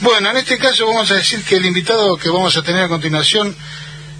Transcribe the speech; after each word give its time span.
Bueno, 0.00 0.30
en 0.30 0.36
este 0.36 0.58
caso 0.58 0.86
vamos 0.86 1.10
a 1.10 1.14
decir 1.14 1.42
que 1.44 1.56
el 1.56 1.66
invitado 1.66 2.16
que 2.16 2.28
vamos 2.28 2.56
a 2.56 2.62
tener 2.62 2.82
a 2.84 2.88
continuación 2.88 3.54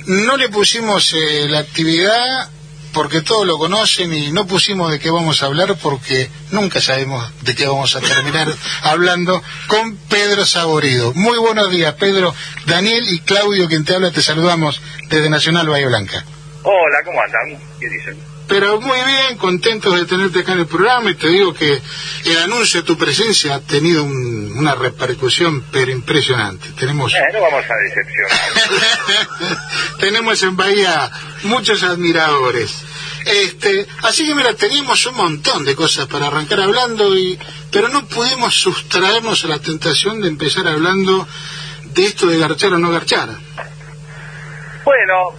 no 0.07 0.37
le 0.37 0.49
pusimos 0.49 1.13
eh, 1.15 1.49
la 1.49 1.61
actividad 1.61 2.49
porque 2.93 3.23
todos 3.23 3.47
lo 3.47 3.59
conocen 3.59 4.13
y 4.15 4.31
no 4.31 4.47
pusimos 4.47 4.91
de 4.91 5.01
qué 5.01 5.11
vamos 5.11 5.43
a 5.43 5.47
hablar 5.47 5.77
porque 5.83 6.31
nunca 6.53 6.81
sabemos 6.81 7.29
de 7.43 7.55
qué 7.55 7.67
vamos 7.67 7.97
a 7.97 8.01
terminar 8.01 8.49
hablando 8.83 9.43
con 9.67 9.97
Pedro 9.97 10.47
Saborido. 10.47 11.13
Muy 11.15 11.37
buenos 11.39 11.71
días, 11.71 11.95
Pedro. 11.95 12.33
Daniel 12.67 13.05
y 13.09 13.21
Claudio, 13.21 13.69
quien 13.69 13.85
te 13.85 13.95
habla, 13.95 14.13
te 14.13 14.23
saludamos 14.23 14.81
desde 15.09 15.29
Nacional 15.29 15.69
Bahía 15.69 15.89
Blanca. 15.89 16.25
Hola, 16.63 16.99
¿cómo 17.05 17.21
andan? 17.21 17.61
¿Qué 17.81 17.89
dicen? 17.89 18.34
Pero 18.47 18.81
muy 18.81 18.99
bien, 19.07 19.39
contentos 19.39 19.99
de 19.99 20.05
tenerte 20.05 20.41
acá 20.41 20.53
en 20.53 20.61
el 20.61 20.67
programa 20.67 21.11
y 21.11 21.15
te 21.15 21.29
digo 21.29 21.55
que 21.55 21.81
el 22.25 22.39
anuncio 22.39 22.83
de 22.83 22.87
tu 22.87 22.99
presencia 22.99 23.55
ha 23.55 23.61
tenido 23.61 24.05
una 24.05 24.75
repercusión 24.75 25.65
pero 25.73 25.91
impresionante. 25.91 26.69
Tenemos... 26.79 27.15
Eh, 27.15 27.19
no 27.33 27.41
vamos 27.41 27.65
a 27.71 27.75
decepcionar. 27.77 29.59
Tenemos 29.99 30.43
en 30.43 30.57
Bahía 30.57 31.11
muchos 31.45 31.83
admiradores. 31.83 32.85
Este, 33.25 33.87
así 34.03 34.27
que 34.27 34.35
mira, 34.35 34.53
teníamos 34.55 35.07
un 35.07 35.17
montón 35.17 35.65
de 35.65 35.75
cosas 35.75 36.07
para 36.07 36.27
arrancar 36.27 36.61
hablando, 36.61 37.17
y, 37.17 37.39
pero 37.71 37.89
no 37.89 38.07
pudimos 38.07 38.55
sustraernos 38.55 39.45
a 39.45 39.49
la 39.49 39.59
tentación 39.59 40.21
de 40.21 40.29
empezar 40.29 40.69
hablando 40.69 41.27
de 41.95 42.05
esto 42.05 42.27
de 42.27 42.39
garchar 42.39 42.75
o 42.75 42.79
no 42.79 42.91
garchar. 42.91 43.31
Bueno, 44.85 45.31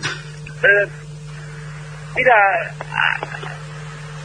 eh, 0.64 1.05
Mira, 2.16 2.36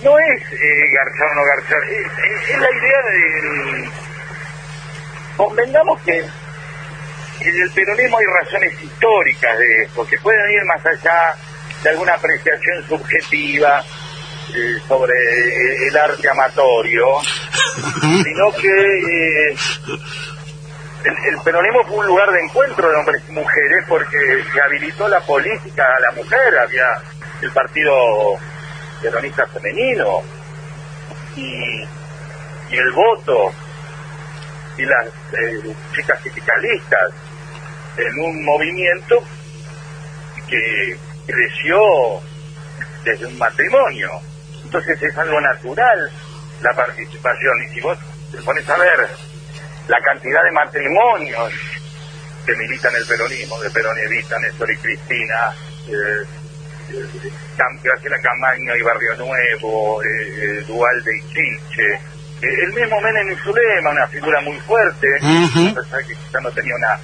no 0.02 0.18
es 0.18 0.42
eh, 0.52 0.84
garchar 0.94 1.28
o 1.30 1.34
no 1.34 1.44
garchar, 1.44 1.78
es, 1.90 2.60
la 2.60 2.70
idea 2.70 3.02
de... 3.10 3.90
Convengamos 5.36 6.00
que 6.02 6.18
en 6.18 7.62
el 7.62 7.70
peronismo 7.70 8.18
hay 8.18 8.26
razones 8.44 8.82
históricas 8.82 9.58
de 9.58 9.82
esto, 9.82 10.06
que 10.06 10.18
pueden 10.18 10.50
ir 10.50 10.64
más 10.64 10.84
allá 10.84 11.34
de 11.82 11.90
alguna 11.90 12.14
apreciación 12.14 12.86
subjetiva 12.86 13.82
eh, 14.54 14.76
sobre 14.86 15.88
el 15.88 15.96
arte 15.96 16.28
amatorio, 16.28 17.06
sino 18.02 18.52
que 18.60 19.50
eh, 19.50 19.56
el, 21.04 21.40
peronismo 21.42 21.84
fue 21.84 21.98
un 21.98 22.06
lugar 22.06 22.30
de 22.30 22.40
encuentro 22.40 22.90
de 22.90 22.96
hombres 22.96 23.22
y 23.28 23.32
mujeres 23.32 23.84
porque 23.88 24.44
se 24.52 24.60
habilitó 24.60 25.08
la 25.08 25.20
política 25.20 25.84
a 25.96 26.00
la 26.00 26.12
mujer, 26.12 26.58
había 26.58 26.86
el 27.42 27.50
partido 27.52 28.38
peronista 29.00 29.46
femenino 29.46 30.22
y, 31.36 31.82
el 32.70 32.92
voto 32.92 33.52
y 34.76 34.84
las 34.84 35.06
eh, 35.06 35.74
chicas 35.92 36.22
sindicalistas 36.22 37.12
en 37.96 38.20
un 38.20 38.44
movimiento 38.44 39.16
que 40.48 40.96
creció 41.26 41.80
desde 43.04 43.26
un 43.26 43.38
matrimonio. 43.38 44.10
Entonces 44.62 45.02
es 45.02 45.18
algo 45.18 45.40
natural 45.40 46.10
la 46.62 46.74
participación. 46.74 47.62
Y 47.64 47.74
si 47.74 47.80
vos 47.80 47.98
te 48.30 48.40
pones 48.42 48.68
a 48.68 48.76
ver 48.76 49.08
la 49.88 50.00
cantidad 50.00 50.44
de 50.44 50.52
matrimonios 50.52 51.52
que 52.46 52.54
militan 52.56 52.94
el 52.94 53.06
peronismo, 53.06 53.58
de 53.60 53.70
Perón 53.70 53.98
Evita, 53.98 54.38
Néstor 54.38 54.70
y 54.70 54.76
Cristina, 54.76 55.54
eh, 55.88 56.24
Graciela 57.82 58.20
Camaño 58.20 58.76
y 58.76 58.82
Barrio 58.82 59.16
Nuevo, 59.16 60.02
eh, 60.02 60.64
Dualde 60.66 61.10
y 61.16 61.20
Chiche. 61.28 61.94
Eh, 62.42 62.64
el 62.64 62.72
mismo 62.72 63.00
Menem 63.00 63.30
y 63.32 63.36
Zulema, 63.36 63.90
una 63.90 64.06
figura 64.08 64.40
muy 64.40 64.58
fuerte, 64.60 65.06
que 65.20 66.14
quizá 66.14 66.40
no 66.40 66.50
tenía 66.52 66.74
una, 66.74 66.98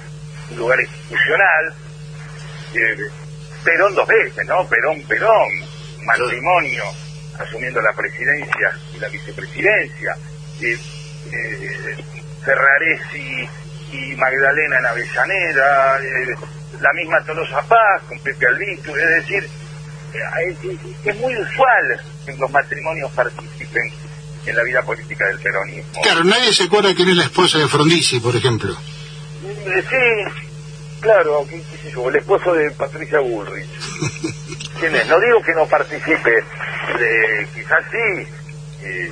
un 0.51 0.57
lugar 0.57 0.79
institucional. 0.79 1.73
Eh, 2.73 2.97
Perón 3.63 3.95
dos 3.95 4.07
veces, 4.07 4.45
¿no? 4.47 4.67
Perón, 4.67 5.01
Perón, 5.07 5.49
matrimonio, 6.05 6.83
asumiendo 7.39 7.81
la 7.81 7.93
presidencia 7.93 8.71
y 8.95 8.99
la 8.99 9.09
vicepresidencia. 9.09 10.15
Eh, 10.61 10.77
Ferraresi 12.43 13.49
y 13.91 14.15
Magdalena 14.15 14.79
en 14.79 14.85
Avellaneda, 14.85 15.99
la 16.79 16.93
misma 16.93 17.23
Tolosa 17.25 17.61
Paz 17.63 18.03
con 18.07 18.19
Pepe 18.19 18.47
Albizu, 18.47 18.95
es 18.95 19.09
decir, 19.09 19.49
es 21.03 21.15
muy 21.17 21.35
usual 21.35 22.01
que 22.25 22.33
los 22.33 22.51
matrimonios 22.51 23.11
participen 23.11 23.91
en 24.45 24.55
la 24.55 24.63
vida 24.63 24.81
política 24.81 25.27
del 25.27 25.39
peronismo. 25.39 26.01
Claro, 26.01 26.23
nadie 26.23 26.53
se 26.53 26.63
acuerda 26.63 26.95
quién 26.95 27.09
es 27.09 27.17
la 27.17 27.23
esposa 27.23 27.57
de 27.57 27.67
Frondizi, 27.67 28.19
por 28.19 28.35
ejemplo. 28.35 28.71
Eh, 29.43 29.83
sí, 29.89 30.45
claro, 31.01 31.45
qué, 31.49 31.61
sé 31.81 31.91
yo, 31.91 32.09
el 32.09 32.15
esposo 32.15 32.53
de 32.53 32.71
Patricia 32.71 33.19
Bullrich. 33.19 33.67
¿Quién 34.79 34.95
es? 34.95 35.07
No 35.07 35.19
digo 35.19 35.41
que 35.41 35.53
no 35.53 35.65
participe, 35.67 36.43
quizás 37.53 37.83
sí, 37.91 38.27
eh, 38.83 39.11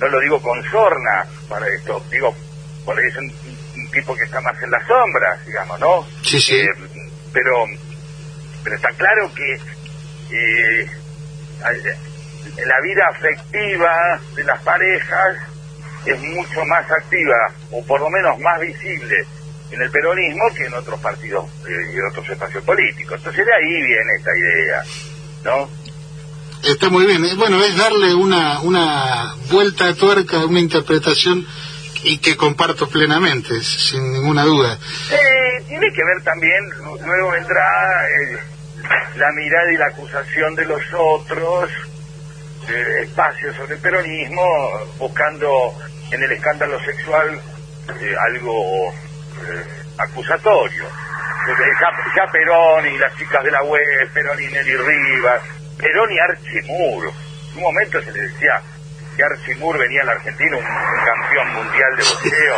no 0.00 0.08
lo 0.08 0.20
digo 0.20 0.40
con 0.40 0.62
sorna 0.70 1.26
para 1.48 1.66
esto, 1.68 2.02
digo, 2.10 2.34
porque 2.84 3.06
es 3.06 3.16
un, 3.16 3.32
tipo 3.90 4.14
que 4.14 4.24
está 4.24 4.40
más 4.42 4.54
en 4.62 4.70
las 4.70 4.86
sombras, 4.86 5.46
digamos, 5.46 5.80
¿no? 5.80 6.06
Sí, 6.22 6.38
sí. 6.38 6.56
Eh, 6.56 6.68
pero, 7.32 7.64
pero 8.62 8.76
está 8.76 8.90
claro 8.90 9.32
que 9.34 9.58
eh, 10.30 10.86
la 12.66 12.80
vida 12.80 13.06
afectiva 13.10 14.20
de 14.34 14.44
las 14.44 14.62
parejas 14.62 15.36
es 16.04 16.20
mucho 16.20 16.64
más 16.64 16.90
activa, 16.90 17.52
o 17.70 17.84
por 17.84 18.00
lo 18.00 18.10
menos 18.10 18.38
más 18.40 18.60
visible 18.60 19.26
en 19.70 19.82
el 19.82 19.90
peronismo 19.90 20.44
que 20.56 20.64
en 20.64 20.74
otros 20.74 20.98
partidos 21.00 21.44
eh, 21.68 21.92
y 21.92 21.96
en 21.96 22.06
otros 22.10 22.28
espacios 22.28 22.64
políticos. 22.64 23.16
Entonces 23.18 23.44
de 23.44 23.54
ahí 23.54 23.82
viene 23.82 24.14
esta 24.18 24.30
idea, 24.36 24.82
¿no? 25.44 25.68
Está 26.62 26.88
muy 26.88 27.06
bien. 27.06 27.24
Eh, 27.24 27.34
bueno, 27.36 27.62
es 27.62 27.76
darle 27.76 28.14
una, 28.14 28.60
una 28.60 29.34
vuelta 29.50 29.86
de 29.86 29.94
tuerca, 29.94 30.44
una 30.44 30.60
interpretación 30.60 31.46
y 32.04 32.18
que 32.18 32.36
comparto 32.36 32.88
plenamente, 32.88 33.60
sin 33.60 34.12
ninguna 34.12 34.44
duda. 34.44 34.78
tiene 35.66 35.86
que 35.92 36.04
ver 36.04 36.22
también, 36.24 36.70
luego 37.04 37.30
vendrá 37.30 38.06
la 39.16 39.32
mirada 39.32 39.72
y 39.72 39.76
la 39.76 39.86
acusación 39.86 40.54
de 40.54 40.64
los 40.66 40.82
otros, 40.94 41.70
espacios 43.02 43.56
sobre 43.56 43.74
el 43.74 43.80
peronismo, 43.80 44.44
buscando 44.98 45.74
en 46.10 46.22
el 46.22 46.32
escándalo 46.32 46.78
sexual 46.84 47.40
eh, 48.00 48.14
algo 48.30 48.92
eh, 48.92 49.64
acusatorio. 49.98 50.84
Ya, 52.14 52.30
Perón 52.30 52.86
y 52.86 52.98
las 52.98 53.14
chicas 53.16 53.42
de 53.42 53.50
la 53.50 53.62
web, 53.62 54.12
Perón 54.12 54.42
y 54.42 54.48
Nelly 54.48 54.76
Rivas, 54.76 55.40
Perón 55.78 56.12
y 56.12 56.18
Archimur. 56.18 57.10
En 57.52 57.56
un 57.56 57.62
momento 57.62 58.02
se 58.02 58.12
le 58.12 58.20
decía 58.20 58.60
que 59.18 59.24
Archimur 59.24 59.76
venía 59.76 60.02
a 60.02 60.04
la 60.04 60.12
Argentina, 60.12 60.56
un, 60.56 60.62
campeón 60.62 61.52
mundial 61.54 61.96
de 61.96 62.04
boxeo 62.04 62.56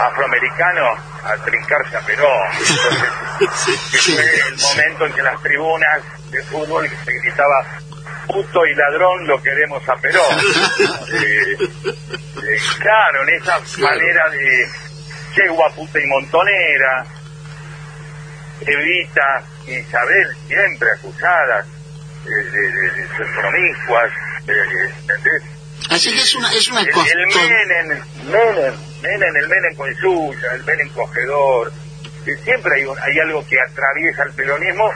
afroamericano, 0.00 0.96
a 1.22 1.36
trincarse 1.44 1.96
a 1.96 2.00
Perón. 2.00 2.48
Entonces, 3.38 4.14
fue 4.14 4.24
el 4.48 4.56
momento 4.56 5.06
en 5.06 5.12
que 5.12 5.22
las 5.22 5.42
tribunas 5.42 6.02
de 6.30 6.42
fútbol 6.44 6.88
se 7.04 7.12
gritaba 7.12 7.66
puto 8.28 8.64
y 8.64 8.74
ladrón 8.74 9.26
lo 9.26 9.42
queremos 9.42 9.86
a 9.88 9.94
Perón. 9.96 10.36
Eh, 11.12 11.56
eh, 11.60 12.58
claro, 12.78 13.22
en 13.24 13.34
esa 13.34 13.58
manera 13.78 14.30
de 14.30 14.66
yegua, 15.34 15.68
puta 15.74 15.98
y 15.98 16.06
montonera, 16.06 17.04
Evita 18.60 19.42
y 19.66 19.74
Isabel 19.74 20.36
siempre 20.46 20.88
acusadas 20.92 21.66
de, 22.24 22.44
de, 22.44 22.90
de 22.90 23.08
ser 23.08 23.26
promiscuas, 23.34 24.12
Así 25.90 26.12
que 26.12 26.18
es 26.18 26.34
una, 26.34 26.52
es 26.52 26.68
una 26.68 26.80
el, 26.80 26.88
el 26.88 26.94
Menem, 26.94 28.02
Menem, 28.26 28.74
Menem, 29.02 29.36
el 29.36 29.48
Menem 29.48 29.74
con 29.76 29.94
suya, 29.96 30.54
el 30.54 30.64
Menem 30.64 30.88
cogedor, 30.90 31.72
siempre 32.44 32.74
hay, 32.76 32.82
hay 32.82 33.18
algo 33.20 33.44
que 33.46 33.56
atraviesa 33.60 34.22
el 34.24 34.32
peronismo 34.32 34.90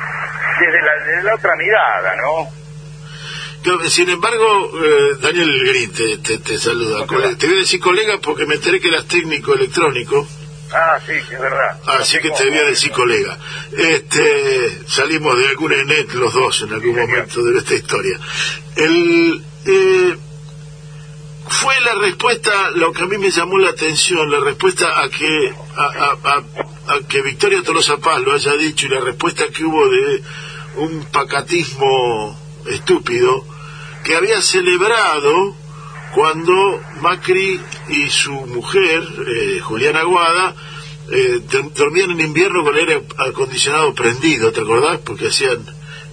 desde 0.60 0.82
la, 0.82 1.04
desde 1.04 1.22
la 1.24 1.34
otra 1.34 1.56
mirada, 1.56 2.16
¿no? 2.16 2.64
sin 3.88 4.10
embargo, 4.10 4.70
eh, 4.74 5.16
Daniel 5.20 5.50
Gris 5.66 5.92
te, 6.22 6.38
te, 6.38 6.58
saluda. 6.58 7.06
Te 7.06 7.46
voy 7.46 7.56
a 7.56 7.60
decir 7.60 7.80
colega 7.80 8.18
porque 8.18 8.44
me 8.44 8.56
enteré 8.56 8.78
que 8.78 8.88
eras 8.88 9.06
técnico 9.06 9.54
electrónico. 9.54 10.28
Ah, 10.70 10.98
sí, 11.06 11.12
es 11.12 11.40
verdad. 11.40 11.78
Así 11.86 12.18
que 12.18 12.30
te 12.30 12.50
voy 12.50 12.58
a 12.58 12.64
decir 12.64 12.90
colega. 12.90 13.38
Este, 13.72 14.80
salimos 14.86 15.38
de 15.38 15.48
alguna 15.48 15.82
net 15.84 16.12
los 16.12 16.34
dos 16.34 16.62
en 16.62 16.74
algún 16.74 16.96
momento 16.96 17.42
de 17.42 17.58
esta 17.58 17.74
historia. 17.74 18.18
El, 18.76 19.42
eh, 19.64 20.16
fue 21.48 21.74
la 21.80 21.94
respuesta, 21.94 22.70
lo 22.70 22.92
que 22.92 23.02
a 23.02 23.06
mí 23.06 23.18
me 23.18 23.30
llamó 23.30 23.58
la 23.58 23.70
atención, 23.70 24.30
la 24.30 24.40
respuesta 24.40 25.02
a 25.02 25.08
que 25.08 25.54
a, 25.76 27.00
que 27.08 27.22
Victoria 27.22 27.62
Tolosa 27.62 27.96
Paz 27.98 28.20
lo 28.22 28.34
haya 28.34 28.52
dicho 28.54 28.86
y 28.86 28.90
la 28.90 29.00
respuesta 29.00 29.48
que 29.48 29.64
hubo 29.64 29.88
de 29.88 30.22
un 30.76 31.04
pacatismo 31.12 32.38
estúpido 32.66 33.44
que 34.04 34.16
había 34.16 34.40
celebrado 34.42 35.56
cuando 36.14 36.80
Macri 37.00 37.60
y 37.88 38.08
su 38.08 38.32
mujer, 38.32 39.02
eh, 39.26 39.60
Juliana 39.60 40.00
Aguada, 40.00 40.54
eh, 41.10 41.40
dormían 41.74 42.12
en 42.12 42.20
invierno 42.20 42.62
con 42.62 42.74
el 42.74 42.88
aire 42.88 43.02
acondicionado 43.18 43.94
prendido, 43.94 44.52
¿te 44.52 44.60
acordás? 44.60 45.00
Porque 45.00 45.28
hacían, 45.28 45.64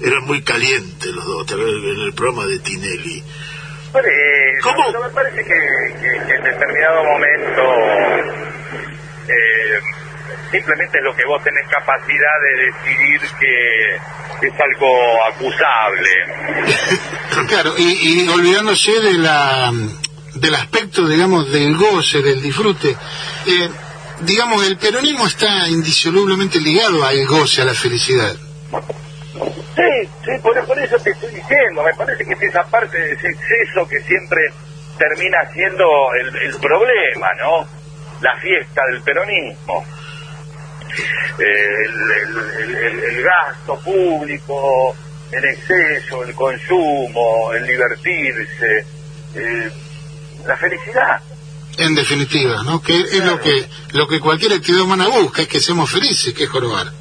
eran 0.01 0.25
muy 0.25 0.42
calientes 0.42 1.12
los 1.13 1.25
dos, 1.25 1.51
en 1.51 2.01
el 2.01 2.13
programa 2.13 2.45
de 2.45 2.60
Tinelli. 2.60 3.24
¿Cómo? 4.62 5.02
me 5.02 5.10
parece 5.10 5.44
que, 5.44 5.54
en 5.54 6.44
determinado 6.44 7.04
momento 7.04 7.62
eh, 9.28 9.80
simplemente 10.52 10.98
es 10.98 11.04
lo 11.04 11.16
que 11.16 11.26
vos 11.26 11.44
tenés 11.44 11.68
capacidad 11.68 12.36
de 12.42 12.66
decidir 12.66 13.22
que 13.40 13.96
es 14.48 14.54
algo 14.60 15.24
acusable. 15.26 16.10
claro, 17.48 17.74
y, 17.78 18.24
y 18.24 18.28
olvidándose 18.30 18.92
de 19.02 19.14
la 19.14 19.72
del 20.36 20.56
aspecto, 20.56 21.08
digamos, 21.08 21.52
del 21.52 21.76
goce, 21.76 22.22
del 22.22 22.42
disfrute. 22.42 22.96
Eh, 23.46 23.70
digamos, 24.22 24.66
el 24.66 24.78
peronismo 24.78 25.28
está 25.28 25.68
indisolublemente 25.68 26.60
ligado 26.60 27.04
al 27.04 27.26
goce, 27.26 27.62
a 27.62 27.66
la 27.66 27.74
felicidad. 27.74 28.36
Sí, 29.76 30.10
sí, 30.26 30.32
por, 30.42 30.58
eso 30.58 30.98
te 31.00 31.12
estoy 31.12 31.34
diciendo, 31.34 31.84
me 31.84 31.94
parece 31.94 32.26
que 32.26 32.34
es 32.34 32.42
esa 32.42 32.64
parte 32.64 32.98
de 32.98 33.14
ese 33.14 33.28
exceso 33.28 33.88
que 33.88 34.02
siempre 34.02 34.42
termina 34.98 35.38
siendo 35.54 35.86
el, 36.14 36.56
problema, 36.58 37.30
¿no? 37.40 37.68
La 38.22 38.36
fiesta 38.38 38.82
del 38.92 39.02
peronismo. 39.02 39.86
el, 41.40 43.24
gasto 43.24 43.80
público, 43.80 44.96
el 45.32 45.46
exceso, 45.46 46.24
el 46.24 46.36
consumo, 46.36 47.54
el 47.54 47.66
divertirse, 47.66 48.86
eh, 49.36 49.72
la 50.46 50.58
felicidad. 50.58 51.22
En 51.78 51.96
definitiva, 51.96 52.62
¿no? 52.64 52.82
Que 52.82 53.00
es 53.00 53.24
lo 53.24 53.40
que 53.40 53.70
lo 53.94 54.08
que 54.08 54.20
cualquier 54.20 54.54
actividad 54.54 54.84
humana 54.84 55.08
busca, 55.08 55.44
es 55.44 55.48
que 55.48 55.62
seamos 55.62 55.90
felices, 55.90 56.34
que 56.34 56.44
es 56.44 56.50
jorobar. 56.50 56.92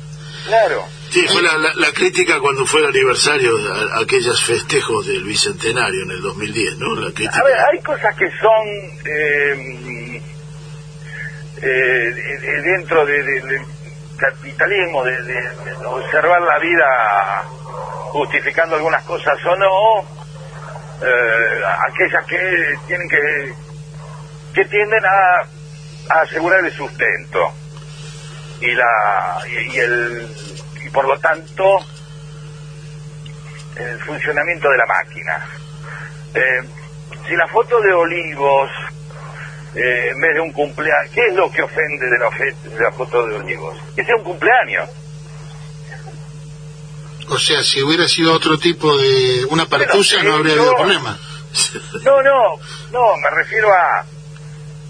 Claro. 0.47 1.00
Sí, 1.11 1.27
fue 1.27 1.43
la, 1.43 1.59
la, 1.59 1.93
crítica 1.93 2.39
cuando 2.39 2.65
fue 2.65 2.81
el 2.81 2.87
aniversario 2.87 3.57
de 3.57 4.03
aquellos 4.03 4.45
festejos 4.45 5.07
del 5.09 5.25
Bicentenario 5.25 6.05
en 6.05 6.11
el 6.12 6.21
2010, 6.23 6.79
¿no? 6.79 6.95
La 6.95 7.12
crítica. 7.12 7.41
A 7.41 7.45
ver, 7.45 7.57
hay 7.59 7.81
cosas 7.83 8.15
que 8.17 8.31
son 8.41 8.67
eh, 9.07 10.23
eh, 11.62 12.62
dentro 12.62 13.05
del 13.05 13.61
capitalismo, 14.17 15.03
de, 15.03 15.17
observar 15.87 16.43
la 16.43 16.59
vida 16.61 17.45
justificando 18.12 18.77
algunas 18.77 19.03
cosas 19.05 19.35
o 19.47 19.57
no, 19.57 20.01
eh, 21.03 21.61
aquellas 21.89 22.25
que 22.27 22.39
tienen 22.87 23.09
que 23.09 23.53
que 24.55 24.65
tienden 24.65 25.03
a 25.05 26.23
asegurar 26.23 26.65
el 26.65 26.73
sustento 26.73 27.53
y 28.61 28.75
la 28.75 29.39
y, 29.49 29.79
el 29.79 30.29
y 30.85 30.91
por 30.91 31.06
lo 31.06 31.19
tanto 31.19 31.79
el 33.77 34.00
funcionamiento 34.00 34.69
de 34.69 34.77
la 34.77 34.87
máquina 34.87 35.49
eh, 36.35 36.69
si 37.27 37.37
la 37.37 37.49
foto 37.49 37.81
de 37.81 37.93
Olivos 37.93 38.71
eh, 39.75 40.09
en 40.11 40.21
vez 40.21 40.35
de 40.35 40.41
un 40.41 40.53
cumpleaños 40.53 41.12
¿qué 41.15 41.27
es 41.27 41.35
lo 41.35 41.50
que 41.50 41.62
ofende 41.62 42.06
de 42.06 42.19
la, 42.19 42.31
de 42.77 42.81
la 42.81 42.93
foto 42.93 43.27
de 43.27 43.37
Olivos? 43.37 43.79
que 43.94 44.05
sea 44.05 44.17
un 44.17 44.25
cumpleaños 44.25 44.88
o 47.31 47.38
sea, 47.38 47.62
si 47.62 47.81
hubiera 47.81 48.09
sido 48.09 48.33
otro 48.35 48.59
tipo 48.59 48.97
de 48.99 49.44
una 49.50 49.67
partusa 49.67 50.21
no 50.23 50.35
habría 50.35 50.55
habido 50.55 50.75
problema. 50.75 51.17
No, 52.03 52.23
no, 52.23 52.56
no, 52.93 53.17
me 53.17 53.31
refiero 53.31 53.73
a 53.73 54.05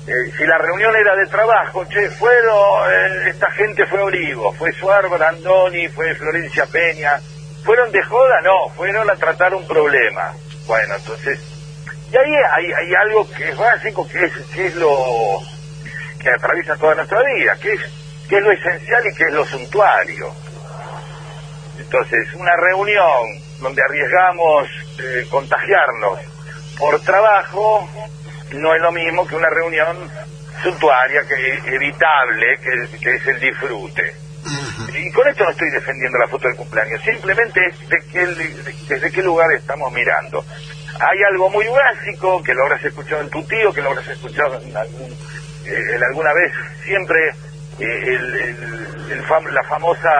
eh, 0.06 0.32
si 0.36 0.46
la 0.46 0.58
reunión 0.58 0.96
era 0.96 1.14
de 1.14 1.26
trabajo, 1.26 1.84
che, 1.84 2.10
fueron, 2.10 2.90
esta 3.26 3.50
gente 3.52 3.86
fue 3.86 4.00
Olivo, 4.00 4.52
fue 4.54 4.72
Suárez 4.72 5.12
Andoni, 5.20 5.88
fue 5.88 6.14
Florencia 6.14 6.66
Peña, 6.66 7.20
¿fueron 7.64 7.92
de 7.92 8.02
joda? 8.02 8.40
No, 8.42 8.70
fueron 8.70 9.08
a 9.10 9.16
tratar 9.16 9.54
un 9.54 9.66
problema. 9.66 10.32
Bueno, 10.66 10.94
entonces, 10.96 11.38
y 12.12 12.16
ahí 12.16 12.34
hay, 12.74 12.94
algo 12.94 13.30
que 13.30 13.50
es 13.50 13.56
básico, 13.56 14.08
que 14.08 14.24
es, 14.24 14.32
que 14.54 14.66
es 14.66 14.76
lo 14.76 15.40
que 16.20 16.30
atraviesa 16.30 16.76
toda 16.76 16.94
nuestra 16.96 17.22
vida, 17.22 17.56
que 17.60 17.72
es, 17.72 17.80
que 18.28 18.36
es 18.36 18.42
lo 18.42 18.52
esencial 18.52 19.02
y 19.06 19.14
que 19.14 19.24
es 19.24 19.32
lo 19.32 19.44
suntuario. 19.44 20.32
Entonces, 21.78 22.34
una 22.34 22.56
reunión 22.56 23.42
donde 23.60 23.82
arriesgamos 23.82 24.68
eh, 24.98 25.26
contagiarnos 25.30 26.18
por 26.78 27.00
trabajo 27.02 27.88
no 28.52 28.74
es 28.74 28.82
lo 28.82 28.92
mismo 28.92 29.26
que 29.26 29.36
una 29.36 29.50
reunión 29.50 30.10
suntuaria, 30.62 31.22
que 31.26 31.54
es 31.54 31.66
evitable, 31.66 32.58
que, 33.00 33.14
es 33.14 33.26
el 33.26 33.40
disfrute. 33.40 34.14
Y 34.94 35.10
con 35.12 35.28
esto 35.28 35.44
no 35.44 35.50
estoy 35.50 35.70
defendiendo 35.70 36.18
la 36.18 36.28
foto 36.28 36.48
del 36.48 36.56
cumpleaños, 36.56 37.00
simplemente 37.02 37.60
es 37.66 37.88
de 37.88 37.98
qué, 38.12 38.26
desde 38.88 39.12
qué 39.12 39.22
lugar 39.22 39.50
estamos 39.52 39.92
mirando. 39.92 40.44
Hay 40.98 41.22
algo 41.30 41.48
muy 41.50 41.66
básico 41.68 42.42
que 42.42 42.54
lo 42.54 42.64
habrás 42.64 42.84
escuchado 42.84 43.22
en 43.22 43.30
tu 43.30 43.42
tío, 43.44 43.72
que 43.72 43.80
lo 43.80 43.90
habrás 43.90 44.08
escuchado 44.08 44.60
en, 44.60 44.70
eh, 44.76 45.98
alguna 46.08 46.32
vez, 46.32 46.52
siempre 46.84 47.18
eh, 47.78 48.16
el, 48.16 49.54
la 49.54 49.62
famosa 49.64 50.10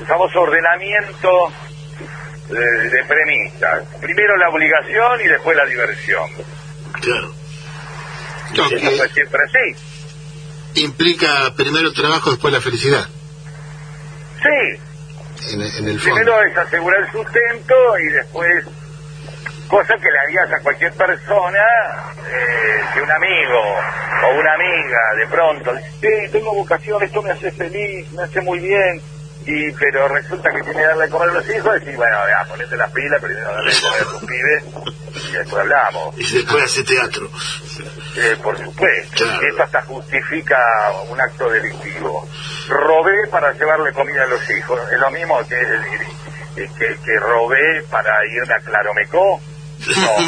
el 0.00 0.06
famoso 0.06 0.40
ordenamiento 0.40 1.52
de, 2.48 3.04
premisas. 3.06 3.84
Primero 4.00 4.36
la 4.36 4.48
obligación 4.48 5.20
y 5.20 5.28
después 5.28 5.56
la 5.56 5.66
diversión. 5.66 6.30
Claro. 7.00 7.34
Eso 8.52 8.96
fue 8.96 9.08
siempre 9.08 9.40
así. 9.44 10.80
Implica 10.82 11.52
primero 11.56 11.88
el 11.88 11.94
trabajo, 11.94 12.30
después 12.30 12.52
la 12.52 12.60
felicidad. 12.60 13.06
Sí. 14.42 15.52
En, 15.52 15.88
el 15.88 15.98
Primero 15.98 16.42
es 16.42 16.56
asegurar 16.56 17.00
el 17.00 17.12
sustento 17.12 17.98
y 17.98 18.06
después 18.06 18.64
cosa 19.68 19.94
que 19.96 20.10
le 20.10 20.18
harías 20.18 20.52
a 20.52 20.62
cualquier 20.62 20.92
persona 20.92 21.62
eh, 22.26 22.80
que 22.94 23.00
un 23.00 23.10
amigo 23.10 23.60
o 24.24 24.40
una 24.40 24.54
amiga 24.54 24.98
de 25.18 25.26
pronto 25.26 25.74
dice, 25.74 26.28
tengo 26.32 26.54
vocación, 26.54 27.02
esto 27.02 27.22
me 27.22 27.32
hace 27.32 27.50
feliz, 27.52 28.10
me 28.12 28.22
hace 28.22 28.40
muy 28.40 28.58
bien, 28.60 29.02
y 29.46 29.70
pero 29.72 30.08
resulta 30.08 30.50
que 30.50 30.60
tiene 30.60 30.80
que 30.80 30.86
darle 30.86 31.04
de 31.04 31.10
comer 31.10 31.30
a 31.30 31.32
los 31.34 31.48
hijos, 31.48 31.80
y 31.80 31.94
bueno, 31.94 32.16
ya, 32.28 32.48
ponete 32.48 32.76
las 32.76 32.90
pilas, 32.90 33.22
primero 33.22 33.52
darle 33.52 33.72
de 33.72 33.80
comer 33.80 34.02
a 34.02 34.04
tus 34.04 34.24
pibes, 34.24 34.64
y 35.28 35.32
después 35.32 35.62
hablamos. 35.62 36.18
Y 36.18 36.34
después 36.34 36.64
hace 36.64 36.82
teatro. 36.82 37.30
Eh, 38.16 38.36
por 38.42 38.58
supuesto, 38.58 39.24
esto 39.24 39.62
hasta 39.62 39.82
justifica 39.82 40.58
un 41.08 41.20
acto 41.20 41.48
delictivo. 41.48 42.28
Robé 42.68 43.28
para 43.30 43.52
llevarle 43.52 43.92
comida 43.92 44.24
a 44.24 44.26
los 44.26 44.50
hijos, 44.50 44.80
es 44.92 44.98
lo 44.98 45.10
mismo 45.12 45.38
que, 45.46 45.56
que, 46.56 46.96
que 47.04 47.20
robé 47.20 47.82
para 47.88 48.26
irme 48.26 48.52
a 48.52 48.58
Claromecó. 48.58 49.40
No. 49.96 50.18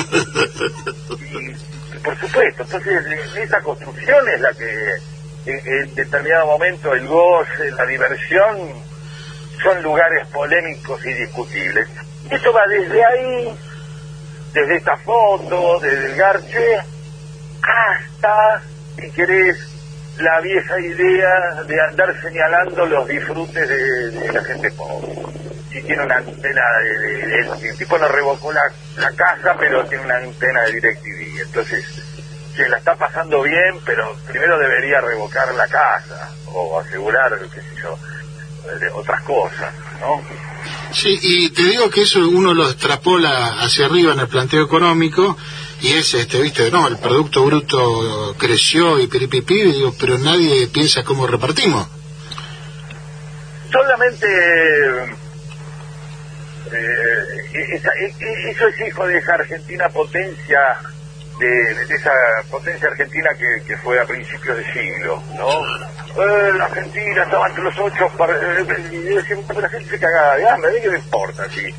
y, 1.16 1.98
por 2.04 2.16
supuesto, 2.20 2.62
entonces 2.62 3.04
esa 3.36 3.60
construcción 3.62 4.28
es 4.28 4.40
la 4.40 4.54
que 4.54 4.94
en 5.46 5.94
determinado 5.94 6.46
momento 6.46 6.94
el 6.94 7.08
goce, 7.08 7.70
la 7.72 7.86
diversión 7.86 8.87
son 9.62 9.82
lugares 9.82 10.26
polémicos 10.28 11.04
y 11.04 11.12
discutibles. 11.12 11.88
Eso 12.30 12.52
va 12.52 12.62
desde 12.68 13.04
ahí, 13.04 13.58
desde 14.52 14.76
esta 14.76 14.96
foto, 14.98 15.78
desde 15.80 16.06
el 16.06 16.16
garche, 16.16 16.76
hasta, 17.62 18.62
si 18.96 19.10
querés, 19.12 19.56
la 20.18 20.40
vieja 20.40 20.80
idea 20.80 21.62
de 21.66 21.80
andar 21.80 22.20
señalando 22.20 22.86
los 22.86 23.06
disfrutes 23.06 23.68
de, 23.68 24.32
la 24.32 24.42
gente 24.44 24.70
pobre. 24.72 25.14
Si 25.70 25.82
tiene 25.82 26.02
una 26.02 26.16
antena, 26.16 26.62
de, 26.82 27.68
el 27.68 27.76
tipo 27.76 27.98
no 27.98 28.08
revocó 28.08 28.52
la, 28.52 28.62
la 28.96 29.12
casa, 29.12 29.54
pero 29.58 29.84
tiene 29.86 30.04
una 30.04 30.16
antena 30.16 30.62
de 30.62 30.72
DirecTV. 30.72 31.40
Entonces, 31.42 31.84
se 32.56 32.68
la 32.68 32.78
está 32.78 32.96
pasando 32.96 33.42
bien, 33.42 33.78
pero 33.86 34.16
primero 34.26 34.58
debería 34.58 35.00
revocar 35.00 35.54
la 35.54 35.68
casa 35.68 36.30
o 36.46 36.80
asegurar, 36.80 37.38
qué 37.54 37.60
sé 37.60 37.76
yo, 37.80 37.96
de 38.76 38.90
otras 38.90 39.22
cosas, 39.22 39.74
¿no? 40.00 40.22
Sí, 40.92 41.18
y 41.22 41.50
te 41.50 41.62
digo 41.62 41.90
que 41.90 42.02
eso 42.02 42.20
uno 42.20 42.54
lo 42.54 42.68
extrapola 42.68 43.60
hacia 43.60 43.86
arriba 43.86 44.12
en 44.12 44.20
el 44.20 44.28
planteo 44.28 44.64
económico 44.64 45.36
y 45.80 45.92
es, 45.92 46.14
este, 46.14 46.40
viste, 46.40 46.70
no, 46.70 46.88
el 46.88 46.98
Producto 46.98 47.44
Bruto 47.44 48.34
creció 48.38 48.98
y 48.98 49.06
piripipi, 49.06 49.62
digo, 49.72 49.94
pero 49.98 50.18
nadie 50.18 50.66
piensa 50.68 51.04
cómo 51.04 51.26
repartimos. 51.26 51.86
Solamente 53.70 54.26
eh, 56.72 57.68
eso 57.72 58.68
es 58.68 58.88
hijo 58.88 59.06
de 59.06 59.18
esa 59.18 59.34
Argentina 59.34 59.88
potencia 59.88 60.58
de, 61.38 61.94
esa 61.94 62.12
potencia 62.50 62.88
argentina 62.88 63.30
que, 63.38 63.64
que, 63.66 63.76
fue 63.78 63.98
a 64.00 64.04
principios 64.04 64.56
de 64.56 64.72
siglo, 64.72 65.22
¿no? 65.36 65.48
Eh, 66.22 66.52
la 66.56 66.64
Argentina 66.64 67.22
estaba 67.22 67.48
entre 67.48 67.64
los 67.64 67.78
ocho, 67.78 68.08
para, 68.16 68.34
eh, 68.34 68.66
y 68.92 69.14
la 69.14 69.68
gente 69.68 69.90
se 69.90 69.98
cagaba 69.98 70.36
de 70.36 70.48
hambre, 70.48 70.70
¿a 70.70 70.74
mí 70.74 70.80
qué 70.82 70.90
me 70.90 70.98
importa 70.98 71.48
si, 71.50 71.72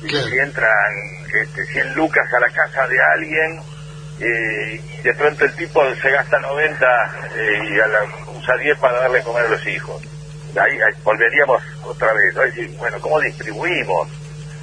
si 0.00 0.38
entran 0.38 0.92
este, 1.42 1.64
100 1.64 1.94
lucas 1.94 2.26
a 2.34 2.40
la 2.40 2.50
casa 2.50 2.86
de 2.88 2.96
alguien 3.14 3.60
eh, 4.18 4.80
y 4.80 5.02
de 5.02 5.14
pronto 5.14 5.44
el 5.44 5.54
tipo 5.56 5.82
se 5.96 6.10
gasta 6.10 6.38
90 6.38 6.86
eh, 7.34 7.60
y 7.70 7.80
a 7.80 7.86
la, 7.86 7.98
usa 8.38 8.56
10 8.56 8.78
para 8.78 9.00
darle 9.00 9.22
comer 9.22 9.44
a 9.44 9.48
los 9.50 9.66
hijos. 9.66 10.02
Ahí, 10.58 10.78
volveríamos 11.04 11.62
otra 11.84 12.12
vez. 12.14 12.78
Bueno, 12.78 12.98
¿cómo 13.00 13.20
distribuimos? 13.20 14.08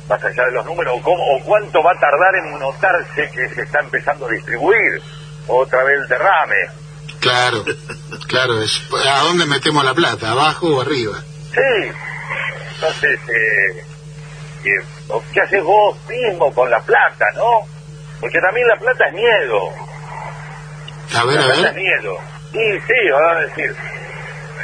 Más 0.07 0.21
allá 0.23 0.45
de 0.45 0.51
los 0.51 0.65
números, 0.65 0.99
¿cómo, 1.01 1.23
¿o 1.35 1.39
cuánto 1.43 1.81
va 1.81 1.91
a 1.91 1.99
tardar 1.99 2.35
en 2.35 2.59
notarse 2.59 3.29
que 3.33 3.49
se 3.55 3.61
está 3.61 3.79
empezando 3.79 4.25
a 4.27 4.31
distribuir? 4.31 5.01
Otra 5.47 5.83
vez 5.83 5.97
el 6.01 6.07
derrame. 6.07 6.55
Claro, 7.19 7.63
claro, 8.27 8.61
es, 8.61 8.81
¿a 9.07 9.19
dónde 9.23 9.45
metemos 9.45 9.83
la 9.85 9.93
plata? 9.93 10.31
¿Abajo 10.31 10.67
o 10.77 10.81
arriba? 10.81 11.23
Sí, 11.53 11.91
entonces, 12.75 13.19
eh, 13.29 13.83
¿qué 15.33 15.41
haces 15.41 15.63
vos 15.63 15.97
mismo 16.09 16.53
con 16.53 16.69
la 16.69 16.79
plata, 16.81 17.25
no? 17.35 17.59
Porque 18.19 18.39
también 18.39 18.67
la 18.67 18.75
plata 18.77 19.05
es 19.07 19.13
miedo. 19.13 19.69
A 21.15 21.23
ver, 21.25 21.35
la 21.37 21.41
a 21.43 21.45
plata 21.45 21.61
ver. 21.61 21.69
es 21.69 21.75
miedo. 21.75 22.17
Sí, 22.51 22.79
sí, 22.87 23.11
van 23.11 23.37
a 23.37 23.39
decir. 23.39 23.75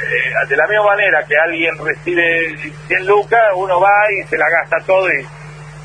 Eh, 0.02 0.48
de 0.48 0.56
la 0.56 0.66
misma 0.66 0.84
manera 0.86 1.24
que 1.26 1.36
alguien 1.36 1.74
recibe 1.84 2.56
100 2.88 3.06
lucas, 3.06 3.40
uno 3.56 3.80
va 3.80 3.90
y 4.12 4.26
se 4.28 4.36
la 4.38 4.46
gasta 4.50 4.76
todo 4.86 5.08
y, 5.12 5.20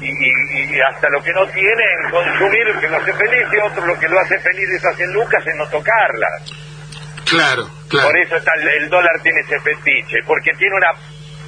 y, 0.01 0.10
y- 0.10 0.75
y 0.75 0.81
hasta 0.81 1.10
lo 1.10 1.22
que 1.24 1.31
no 1.34 1.45
tiene 1.48 1.84
en 2.03 2.12
consumir, 2.12 2.65
que 2.79 2.88
lo 2.88 2.98
hace 2.98 3.13
feliz, 3.13 3.45
y 3.53 3.57
otro 3.57 3.86
lo 3.86 3.98
que 4.00 4.07
lo 4.10 4.19
hace 4.19 4.38
feliz 4.39 4.69
esas 4.69 4.95
100 4.95 5.13
lucas 5.13 5.45
es 5.45 5.55
no 5.55 5.65
tocarla. 5.67 6.27
Claro, 7.29 7.69
claro. 7.89 8.07
Por 8.10 8.17
eso 8.19 8.36
está 8.38 8.53
el, 8.55 8.67
el 8.84 8.89
dólar 8.89 9.19
tiene 9.24 9.39
ese 9.41 9.60
fetiche, 9.60 10.17
porque 10.27 10.51
tiene 10.57 10.75
una 10.75 10.91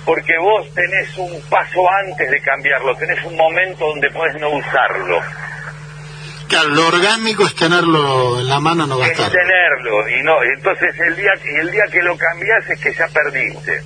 porque 0.05 0.37
vos 0.39 0.73
tenés 0.73 1.17
un 1.17 1.41
paso 1.49 1.81
antes 2.07 2.31
de 2.31 2.39
cambiarlo, 2.41 2.95
tenés 2.95 3.21
un 3.25 3.35
momento 3.35 3.87
donde 3.87 4.09
podés 4.11 4.35
no 4.39 4.49
usarlo, 4.51 5.19
Claro, 6.47 6.69
lo 6.69 6.87
orgánico 6.87 7.45
es 7.45 7.55
tenerlo 7.55 8.39
en 8.39 8.47
la 8.47 8.59
mano, 8.59 8.87
no 8.87 9.01
es 9.03 9.09
gastarlo. 9.09 9.31
tenerlo 9.33 10.09
y 10.09 10.23
no, 10.23 10.41
entonces 10.55 10.95
el 11.07 11.15
día 11.15 11.31
que 11.43 11.49
el 11.59 11.71
día 11.71 11.83
que 11.91 12.01
lo 12.01 12.17
cambiás 12.17 12.69
es 12.69 12.79
que 12.79 12.93
ya 12.93 13.07
perdiste, 13.09 13.81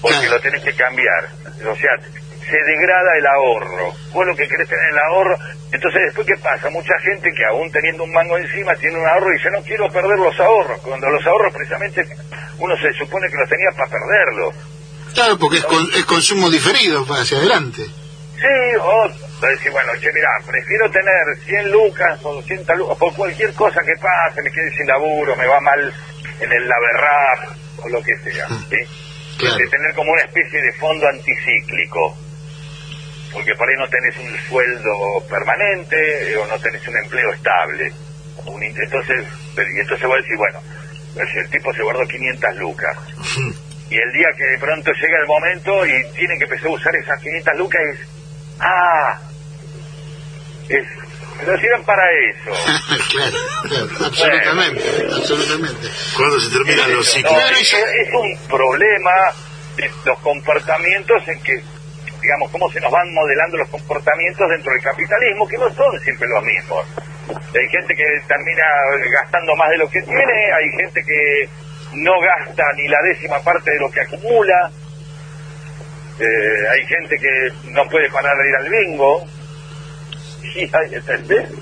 porque 0.00 0.16
Claro. 0.18 0.30
lo 0.34 0.40
tenés 0.40 0.62
que 0.62 0.72
cambiar, 0.74 1.24
o 1.66 1.74
sea, 1.76 1.90
se 2.48 2.56
degrada 2.64 3.16
el 3.18 3.26
ahorro, 3.26 3.92
vos 4.12 4.26
lo 4.26 4.36
que 4.36 4.46
querés 4.48 4.68
tener 4.68 4.88
el 4.92 4.98
ahorro, 4.98 5.36
entonces 5.72 6.00
después 6.06 6.26
qué 6.26 6.36
pasa, 6.42 6.70
mucha 6.70 6.94
gente 7.02 7.28
que 7.36 7.44
aún 7.44 7.70
teniendo 7.72 8.04
un 8.04 8.12
mango 8.12 8.38
encima 8.38 8.74
tiene 8.76 8.96
un 8.98 9.06
ahorro 9.06 9.30
y 9.30 9.36
dice 9.38 9.50
no 9.50 9.60
quiero 9.62 9.90
perder 9.90 10.18
los 10.18 10.38
ahorros, 10.40 10.80
cuando 10.80 11.08
los 11.10 11.26
ahorros 11.26 11.52
precisamente 11.52 12.06
uno 12.58 12.74
se 12.78 12.92
supone 12.94 13.28
que 13.28 13.36
los 13.36 13.48
tenía 13.48 13.68
para 13.76 13.90
perderlos. 13.90 14.54
Claro, 15.14 15.38
porque 15.38 15.58
es, 15.58 15.64
con- 15.64 15.90
es 15.94 16.04
consumo 16.04 16.50
diferido 16.50 17.04
para 17.04 17.22
hacia 17.22 17.38
adelante. 17.38 17.82
Sí, 18.40 18.76
o 18.80 19.08
decir, 19.46 19.70
bueno, 19.72 19.92
che, 20.00 20.12
mirá, 20.12 20.28
prefiero 20.46 20.90
tener 20.90 21.36
100 21.44 21.70
lucas 21.72 22.20
o 22.22 22.34
200 22.34 22.78
lucas 22.78 22.98
por 22.98 23.14
cualquier 23.14 23.52
cosa 23.54 23.80
que 23.82 23.94
pase, 24.00 24.42
me 24.42 24.50
quede 24.50 24.70
sin 24.76 24.86
laburo, 24.86 25.34
me 25.36 25.46
va 25.46 25.60
mal 25.60 25.92
en 26.40 26.52
el 26.52 26.68
laberrap 26.68 27.56
o 27.82 27.88
lo 27.88 28.02
que 28.02 28.16
sea, 28.18 28.46
¿sí? 28.48 28.76
Claro. 29.38 29.56
De 29.56 29.66
tener 29.68 29.94
como 29.94 30.12
una 30.12 30.22
especie 30.22 30.60
de 30.60 30.72
fondo 30.74 31.06
anticíclico. 31.08 32.16
Porque 33.32 33.54
por 33.54 33.68
ahí 33.68 33.76
no 33.76 33.88
tenés 33.88 34.16
un 34.18 34.36
sueldo 34.48 34.90
permanente 35.28 36.32
eh, 36.32 36.36
o 36.36 36.46
no 36.46 36.58
tenés 36.58 36.86
un 36.88 36.96
empleo 36.96 37.32
estable. 37.32 37.92
Un 38.46 38.62
entonces, 38.62 39.26
y 39.56 39.80
entonces 39.80 40.06
voy 40.06 40.18
a 40.18 40.22
decir, 40.22 40.36
bueno, 40.36 40.60
pues 41.14 41.28
el 41.34 41.50
tipo 41.50 41.72
se 41.74 41.82
guardó 41.82 42.06
500 42.06 42.56
lucas. 42.56 42.96
Y 43.90 43.96
el 43.96 44.12
día 44.12 44.28
que 44.36 44.44
de 44.44 44.58
pronto 44.58 44.92
llega 44.92 45.20
el 45.20 45.26
momento 45.26 45.86
y 45.86 45.92
tienen 46.16 46.38
que 46.38 46.44
empezar 46.44 46.68
a 46.68 46.70
usar 46.70 46.96
esas 46.96 47.20
500 47.20 47.58
lucas 47.58 47.80
es, 47.92 48.17
ah, 48.60 49.18
es, 50.68 50.84
lo 51.46 51.56
sirven 51.58 51.84
para 51.84 52.02
eso. 52.30 52.50
claro, 53.10 53.36
claro, 53.68 54.06
absolutamente, 54.06 54.82
absolutamente. 55.14 55.88
Cuando 56.16 56.40
se 56.40 56.50
terminan 56.50 56.90
los 56.94 57.06
No, 57.06 57.12
ciclos. 57.12 57.50
es, 57.60 57.72
es 57.72 58.14
un 58.14 58.38
problema 58.48 59.10
de 59.76 59.90
los 60.04 60.18
comportamientos 60.20 61.22
en 61.28 61.40
que, 61.42 61.54
digamos, 62.20 62.50
cómo 62.50 62.70
se 62.72 62.80
nos 62.80 62.90
van 62.90 63.12
modelando 63.14 63.56
los 63.58 63.68
comportamientos 63.68 64.48
dentro 64.50 64.72
del 64.72 64.82
capitalismo, 64.82 65.46
que 65.48 65.58
no 65.58 65.72
son 65.74 66.00
siempre 66.00 66.28
los 66.28 66.44
mismos. 66.44 66.84
Hay 67.28 67.68
gente 67.70 67.94
que 67.94 68.04
termina 68.26 68.64
gastando 69.22 69.54
más 69.56 69.70
de 69.70 69.78
lo 69.78 69.88
que 69.88 70.02
tiene, 70.02 70.52
hay 70.52 70.68
gente 70.76 71.00
que 71.06 71.48
no 71.94 72.12
gasta 72.20 72.64
ni 72.76 72.88
la 72.88 72.98
décima 73.02 73.38
parte 73.40 73.70
de 73.70 73.78
lo 73.78 73.90
que 73.90 74.00
acumula, 74.00 74.70
eh, 76.20 76.68
hay 76.72 76.86
gente 76.86 77.16
que 77.20 77.70
no 77.70 77.88
puede 77.88 78.10
parar 78.10 78.36
de 78.36 78.48
ir 78.48 78.56
al 78.56 78.68
bingo. 78.70 79.24
Sí. 80.48 80.66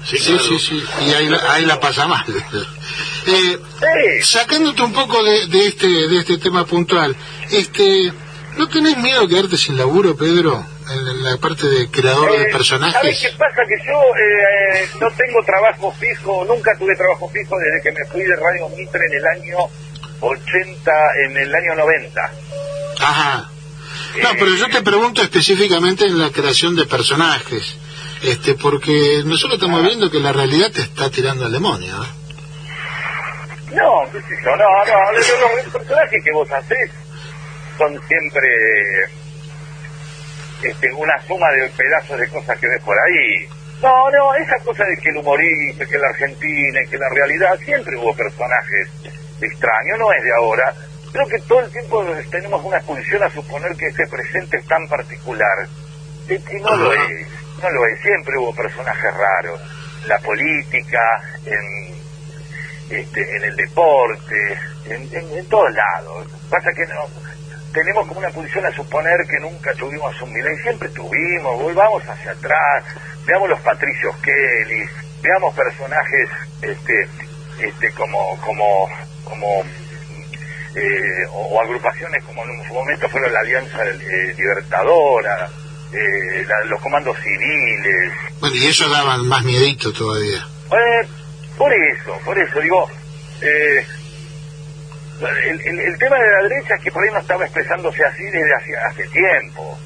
Sí, 0.04 0.18
Sí, 0.18 0.38
sí, 0.38 0.58
sí, 0.58 0.84
y 1.06 1.10
ahí, 1.14 1.28
la- 1.28 1.52
ahí 1.52 1.64
la 1.64 1.80
pasa 1.80 2.06
mal. 2.06 2.24
Eh, 3.28 3.58
Sí. 4.20 4.22
sacándote 4.22 4.82
un 4.82 4.92
poco 4.92 5.22
de, 5.24 5.48
de 5.48 5.66
este 5.66 5.88
de 5.88 6.18
este 6.20 6.38
tema 6.38 6.64
puntual, 6.64 7.16
este, 7.50 8.12
¿no 8.56 8.68
tenés 8.68 8.96
miedo 8.98 9.22
de 9.22 9.28
quedarte 9.34 9.56
sin 9.56 9.76
laburo, 9.76 10.16
Pedro? 10.16 10.64
En 10.88 11.24
la 11.24 11.36
parte 11.38 11.66
de 11.66 11.90
creador 11.90 12.30
de 12.30 12.36
Eh, 12.36 12.38
¿Sabes 12.42 12.52
personajes. 12.56 13.18
qué 13.20 13.28
pasa? 13.36 13.62
Que 13.66 13.76
yo 13.84 14.00
eh, 14.14 14.88
no 15.00 15.08
tengo 15.16 15.42
trabajo 15.44 15.92
fijo, 15.98 16.44
nunca 16.44 16.70
tuve 16.78 16.94
trabajo 16.94 17.28
fijo 17.30 17.56
desde 17.58 17.82
que 17.82 17.90
me 17.98 18.06
fui 18.06 18.22
de 18.22 18.36
Radio 18.36 18.68
Mitre 18.68 19.00
en 19.06 19.14
el 19.14 19.26
año 19.26 19.58
80, 20.20 20.92
en 21.24 21.36
el 21.38 21.52
año 21.54 21.74
90. 21.74 22.20
Ajá. 23.00 23.50
No, 24.22 24.30
pero 24.38 24.54
yo 24.54 24.68
te 24.68 24.82
pregunto 24.82 25.22
específicamente 25.22 26.06
en 26.06 26.18
la 26.18 26.30
creación 26.30 26.74
de 26.76 26.86
personajes, 26.86 27.76
este, 28.22 28.54
porque 28.54 29.22
nosotros 29.24 29.58
estamos 29.58 29.82
viendo 29.82 30.10
que 30.10 30.20
la 30.20 30.32
realidad 30.32 30.70
te 30.72 30.82
está 30.82 31.10
tirando 31.10 31.44
al 31.44 31.52
demonio. 31.52 32.02
¿eh? 32.02 32.16
No, 33.74 34.10
qué 34.12 34.20
sé 34.22 34.42
yo, 34.44 34.56
no, 34.56 34.84
no, 34.84 35.12
los, 35.12 35.72
personajes 35.72 36.24
que 36.24 36.32
vos 36.32 36.50
hacés 36.50 36.90
son 37.76 38.00
siempre 38.08 38.48
este, 40.62 40.92
una 40.92 41.20
suma 41.26 41.50
de 41.50 41.68
pedazos 41.76 42.18
de 42.18 42.28
cosas 42.28 42.58
que 42.58 42.68
ves 42.68 42.82
por 42.82 42.96
ahí. 42.98 43.46
No, 43.82 44.10
no, 44.10 44.34
esa 44.36 44.58
cosa 44.64 44.84
de 44.84 44.96
que 44.96 45.10
el 45.10 45.18
humorista, 45.18 45.84
que 45.84 45.98
la 45.98 46.08
Argentina, 46.08 46.80
que 46.90 46.96
la 46.96 47.08
realidad, 47.10 47.58
siempre 47.64 47.96
hubo 47.96 48.14
personajes 48.16 48.88
extraños, 49.40 49.98
no 49.98 50.12
es 50.12 50.22
de 50.22 50.34
ahora. 50.34 50.74
Creo 51.12 51.26
que 51.28 51.38
todo 51.48 51.60
el 51.60 51.70
tiempo 51.70 52.04
tenemos 52.30 52.62
una 52.64 52.76
expulsión 52.78 53.22
a 53.22 53.30
suponer 53.30 53.74
que 53.76 53.86
ese 53.86 54.06
presente 54.08 54.58
es 54.58 54.66
tan 54.66 54.86
particular. 54.88 55.66
Que 56.28 56.38
no 56.60 56.76
lo 56.76 56.92
es, 56.92 57.28
no 57.62 57.70
lo 57.70 57.86
es, 57.86 58.00
siempre 58.02 58.36
hubo 58.38 58.54
personajes 58.54 59.14
raros. 59.14 59.60
En 60.02 60.08
la 60.08 60.18
política, 60.18 61.00
en, 61.46 61.94
este, 62.90 63.36
en 63.36 63.44
el 63.44 63.56
deporte, 63.56 64.58
en, 64.86 65.02
en- 65.14 65.38
en 65.38 65.48
todos 65.48 65.72
lados. 65.72 66.26
Pasa 66.50 66.70
que 66.72 66.86
no, 66.86 67.06
tenemos 67.72 68.06
como 68.06 68.20
una 68.20 68.30
posición 68.30 68.64
a 68.66 68.72
suponer 68.72 69.18
que 69.28 69.40
nunca 69.40 69.72
tuvimos 69.74 70.20
un 70.22 70.32
Milei, 70.32 70.56
siempre 70.62 70.88
tuvimos, 70.90 71.60
volvamos 71.62 72.02
hacia 72.08 72.32
atrás, 72.32 72.84
veamos 73.26 73.48
los 73.48 73.60
Patricios 73.60 74.16
Kelly, 74.18 74.84
veamos 75.22 75.54
personajes 75.54 76.28
este, 76.62 77.08
este, 77.60 77.90
como, 77.92 78.36
como, 78.40 78.88
como 79.24 79.62
eh, 80.76 81.26
o, 81.32 81.46
o 81.56 81.60
agrupaciones 81.62 82.22
como 82.24 82.44
en 82.44 82.64
su 82.68 82.74
momento 82.74 83.08
fueron 83.08 83.32
la 83.32 83.40
Alianza 83.40 83.78
eh, 83.84 84.34
Libertadora, 84.36 85.48
eh, 85.92 86.44
la- 86.46 86.64
los 86.66 86.80
comandos 86.80 87.16
civiles, 87.18 88.12
Bueno, 88.40 88.56
y 88.56 88.66
eso 88.66 88.88
daba 88.90 89.16
más 89.18 89.42
miedito 89.44 89.92
todavía. 89.92 90.46
eh, 90.72 91.06
por 91.56 91.72
eso, 91.72 92.18
por 92.24 92.38
eso 92.38 92.60
digo, 92.60 92.88
el, 95.20 95.60
el- 95.60 95.80
el 95.80 95.98
tema 95.98 96.16
de 96.18 96.30
la 96.30 96.42
derecha 96.48 96.74
es 96.76 96.82
que 96.82 96.90
por 96.92 97.02
ahí 97.02 97.10
no 97.12 97.20
estaba 97.20 97.44
expresándose 97.44 98.04
así 98.04 98.24
desde 98.24 98.54
hace, 98.54 98.76
hace 98.76 99.08
tiempo. 99.08 99.78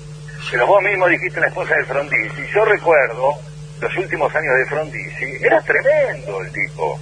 Pero 0.50 0.66
vos 0.66 0.82
mismo 0.82 1.06
dijiste 1.06 1.38
la 1.40 1.46
esposa 1.48 1.74
de 1.76 1.84
Frondizi. 1.84 2.42
Yo 2.52 2.64
recuerdo 2.64 3.34
los 3.80 3.96
últimos 3.96 4.34
años 4.34 4.54
de 4.58 4.66
Frondizi. 4.66 5.36
Era 5.44 5.60
tremendo 5.62 6.40
el 6.42 6.50
tipo. 6.50 6.98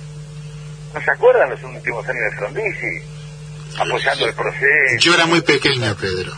¿No 0.93 1.01
se 1.01 1.11
acuerdan 1.11 1.51
los 1.51 1.63
últimos 1.63 2.07
años 2.09 2.23
de 2.31 2.37
Frondizi? 2.37 3.03
Apoyando 3.79 4.27
el 4.27 4.35
proceso. 4.35 4.99
Yo 4.99 5.15
era 5.15 5.27
muy 5.27 5.41
pequeña, 5.43 5.95
Pedro. 5.95 6.33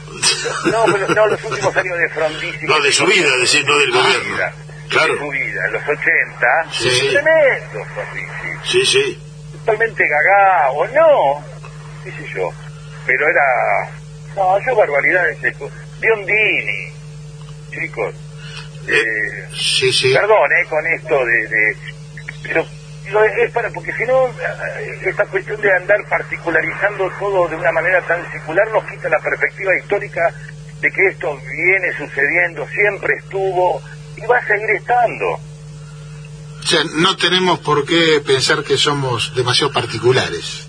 No, 0.71 0.85
pero 0.93 1.09
no, 1.09 1.27
los 1.29 1.43
últimos 1.45 1.75
años 1.77 1.99
de 1.99 2.09
Frondizi. 2.11 2.67
No, 2.67 2.81
de 2.81 2.93
su 2.93 3.07
vida, 3.07 3.37
decir, 3.39 3.65
no 3.67 3.77
del 3.79 3.91
De 3.91 3.93
su 3.97 4.03
gobierno. 4.03 4.35
vida, 4.35 4.55
Claro. 4.89 5.13
De 5.15 5.19
su 5.21 5.29
vida, 5.31 5.67
en 5.67 5.73
los 5.73 5.83
80. 5.83 6.47
Sí. 6.73 7.09
Tremendo 7.11 7.85
Frondizi 7.95 8.59
Sí, 8.65 8.87
sí. 8.87 9.19
totalmente 9.53 10.05
gaga 10.09 10.71
o 10.73 10.87
no, 10.89 11.45
qué 12.05 12.11
sé 12.13 12.27
yo, 12.35 12.51
pero 13.07 13.27
era, 13.29 13.91
no, 14.37 14.59
yo 14.67 14.75
barbaridades, 14.77 15.39
Biondini, 16.01 16.93
chicos, 17.71 18.15
eh, 18.89 19.49
Sí, 19.55 19.93
sí. 19.93 20.13
perdón, 20.15 20.51
eh, 20.53 20.67
con 20.69 20.87
esto 20.87 21.25
de, 21.25 21.47
de 21.49 21.77
pero 22.43 22.67
es 23.19 23.51
para, 23.53 23.71
porque 23.71 23.93
si 23.93 24.05
no, 24.05 24.29
eh, 24.29 25.01
esta 25.05 25.27
cuestión 25.27 25.61
de 25.61 25.73
andar 25.73 25.99
particularizando 26.09 27.11
todo 27.19 27.49
de 27.49 27.57
una 27.57 27.73
manera 27.73 28.01
tan 28.03 28.25
circular 28.31 28.69
nos 28.71 28.85
quita 28.85 29.09
la 29.09 29.19
perspectiva 29.19 29.77
histórica 29.77 30.35
de 30.81 30.91
que 30.91 31.07
esto 31.09 31.37
viene 31.37 31.93
sucediendo, 31.97 32.67
siempre 32.69 33.15
estuvo 33.17 33.83
y 34.17 34.27
va 34.27 34.39
a 34.39 34.47
seguir 34.47 34.71
estando. 34.71 35.27
O 35.33 36.63
sea, 36.63 36.81
no 36.95 37.17
tenemos 37.17 37.59
por 37.61 37.85
qué 37.85 38.23
pensar 38.25 38.63
que 38.63 38.77
somos 38.77 39.35
demasiado 39.35 39.73
particulares. 39.73 40.69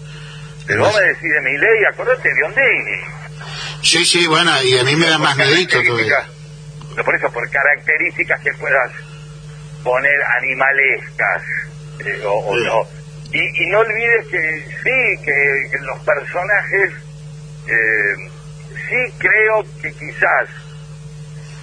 Pero 0.65 0.85
vos 0.85 0.95
me 0.95 1.01
decís 1.01 1.29
de 1.31 1.41
mi 1.41 1.57
ley, 1.57 1.85
acordate 1.91 2.29
de 2.29 2.35
Biondini. 2.35 3.21
Sí, 3.83 4.05
sí, 4.05 4.27
bueno, 4.27 4.51
y 4.63 4.77
a 4.77 4.83
mí 4.83 4.95
me 4.95 5.07
da 5.07 5.17
más 5.17 5.35
medito 5.35 5.81
todavía. 5.83 6.27
Por 7.03 7.15
eso, 7.15 7.31
por 7.31 7.49
características 7.49 8.41
que 8.41 8.53
puedas 8.59 8.91
poner 9.83 10.23
animalescas. 10.39 11.43
Eh, 12.05 12.21
o, 12.25 12.55
no. 12.55 12.81
Y, 13.33 13.63
y 13.63 13.67
no 13.69 13.79
olvides 13.79 14.27
que 14.27 14.65
sí, 14.83 15.23
que, 15.23 15.69
que 15.71 15.77
los 15.85 15.99
personajes, 16.03 16.91
eh, 17.67 18.29
sí 18.89 19.13
creo 19.19 19.63
que 19.81 19.91
quizás 19.93 20.49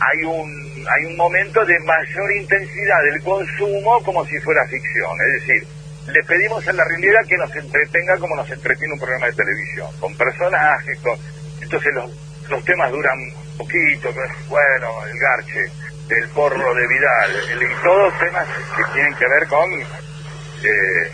hay 0.01 0.25
un, 0.25 0.87
hay 0.89 1.05
un 1.07 1.17
momento 1.17 1.65
de 1.65 1.79
mayor 1.81 2.33
intensidad 2.37 3.03
del 3.13 3.23
consumo 3.23 4.03
como 4.05 4.25
si 4.27 4.39
fuera 4.41 4.65
ficción. 4.69 5.11
Es 5.27 5.41
decir, 5.47 5.67
le 6.07 6.23
pedimos 6.25 6.67
a 6.69 6.73
la 6.73 6.85
realidad 6.85 7.21
que 7.29 7.37
nos 7.37 7.55
entretenga 7.55 8.17
como 8.19 8.37
nos 8.37 8.51
entretiene 8.51 8.95
un 8.95 9.01
programa 9.01 9.27
de 9.27 9.33
televisión, 9.35 9.89
con 10.01 10.17
personajes, 10.17 10.99
con... 11.01 11.19
entonces 11.61 11.93
los, 11.95 12.11
los 12.49 12.65
temas 12.65 12.91
duran 12.93 13.19
poquito, 13.59 14.11
bueno, 14.49 14.89
el 15.05 15.19
garche, 15.19 15.65
el 16.09 16.29
porro 16.31 16.75
de 16.75 16.87
Vidal, 16.89 17.31
el- 17.53 17.63
y 17.63 17.75
todos 17.83 18.19
temas 18.21 18.47
que 18.77 18.83
tienen 18.95 19.15
que 19.17 19.27
ver 19.29 19.47
con, 19.49 19.69
eh, 20.65 21.11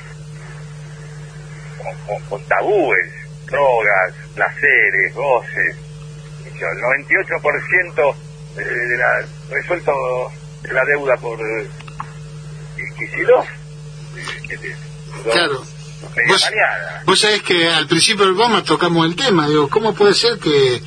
con, 1.78 1.96
con- 2.06 2.22
con 2.28 2.48
tabúes, 2.48 3.10
drogas, 3.46 4.14
placeres, 4.34 5.14
goces. 5.14 5.76
El 6.44 6.60
98% 6.60 8.16
de, 8.56 8.64
de 8.64 8.96
la, 8.96 9.26
resuelto 9.50 9.92
de 10.62 10.72
la 10.72 10.84
deuda 10.84 11.16
por 11.16 11.38
eh, 11.40 11.68
Kicillof. 12.98 13.46
eh, 14.50 14.58
eh, 14.62 14.76
Claro. 15.32 15.62
Vos, 16.28 16.50
vos 17.06 17.20
sabés 17.20 17.42
que 17.42 17.68
al 17.68 17.86
principio 17.88 18.24
del 18.26 18.34
programa 18.34 18.62
tocamos 18.62 19.06
el 19.06 19.16
tema, 19.16 19.48
digo, 19.48 19.68
¿cómo 19.68 19.94
puede 19.94 20.14
ser 20.14 20.38
que 20.38 20.80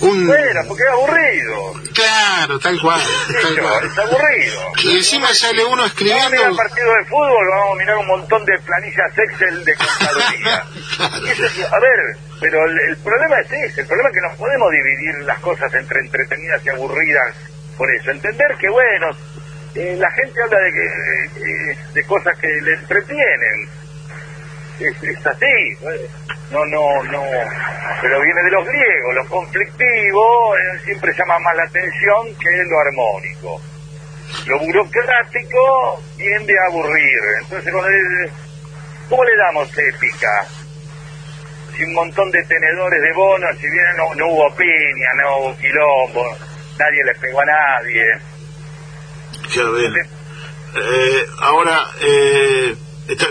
un... 0.00 0.26
Bueno, 0.26 0.60
porque 0.68 0.82
es 0.84 0.90
aburrido. 0.90 1.72
Claro, 1.94 2.58
tal 2.60 2.80
cual, 2.80 3.00
tal 3.42 3.58
cual. 3.60 3.86
es 3.86 3.98
aburrido. 3.98 4.60
Y 4.84 4.96
encima 4.98 5.34
sale 5.34 5.64
uno 5.64 5.70
Vamos 5.70 5.84
a 5.84 5.86
escribiendo... 5.88 6.30
mirar 6.30 6.52
partido 6.56 6.92
de 6.94 7.04
fútbol, 7.06 7.46
vamos 7.50 7.72
a 7.72 7.78
mirar 7.78 7.96
un 7.98 8.06
montón 8.06 8.44
de 8.44 8.58
planillas 8.64 9.18
Excel 9.18 9.64
de 9.64 9.74
contaduría. 9.74 10.64
Claro. 10.98 11.26
Es- 11.26 11.72
a 11.72 11.78
ver, 11.80 12.16
pero 12.40 12.64
el, 12.64 12.76
el 12.90 12.96
problema 12.98 13.38
es 13.40 13.52
ese, 13.52 13.82
el 13.82 13.86
problema 13.86 14.08
es 14.10 14.14
que 14.14 14.20
no 14.28 14.36
podemos 14.36 14.68
dividir 14.72 15.14
las 15.24 15.38
cosas 15.40 15.72
entre 15.74 16.00
entretenidas 16.00 16.64
y 16.64 16.68
aburridas 16.70 17.34
por 17.76 17.88
eso. 17.94 18.10
Entender 18.10 18.56
que, 18.60 18.68
bueno, 18.68 19.06
eh, 19.76 19.96
la 19.98 20.10
gente 20.12 20.42
habla 20.42 20.58
de, 20.58 20.72
que, 20.72 20.82
eh, 21.72 21.78
de 21.94 22.04
cosas 22.04 22.36
que 22.40 22.48
le 22.48 22.74
entretienen. 22.74 23.68
Es, 24.80 25.02
es 25.02 25.26
así. 25.26 25.76
No, 26.50 26.64
no, 26.66 27.02
no. 27.04 27.22
Pero 28.00 28.20
viene 28.20 28.42
de 28.42 28.50
los 28.50 28.64
griegos. 28.66 29.14
Lo 29.14 29.26
conflictivo 29.28 30.56
eh, 30.56 30.78
siempre 30.84 31.12
llama 31.16 31.38
más 31.40 31.56
la 31.56 31.64
atención 31.64 32.34
que 32.38 32.64
lo 32.64 32.78
armónico. 32.80 33.60
Lo 34.46 34.58
burocrático 34.60 36.02
tiende 36.16 36.54
a 36.58 36.66
aburrir. 36.66 37.18
Entonces, 37.42 37.72
¿cómo 39.08 39.24
le 39.24 39.36
damos 39.36 39.68
épica? 39.76 40.46
Si 41.76 41.84
un 41.84 41.94
montón 41.94 42.30
de 42.30 42.42
tenedores 42.44 43.00
de 43.00 43.12
bonos, 43.12 43.56
si 43.58 43.68
bien 43.68 43.84
no, 43.96 44.14
no 44.14 44.28
hubo 44.28 44.54
piña, 44.56 45.08
no 45.22 45.38
hubo 45.38 45.56
quilombo, 45.58 46.36
nadie 46.78 47.04
le 47.04 47.14
pegó 47.14 47.40
a 47.40 47.44
nadie. 47.44 48.04
Ya 49.54 49.64
ven. 49.64 49.94
Eh, 50.74 51.26
ahora, 51.40 51.78
eh, 52.00 52.76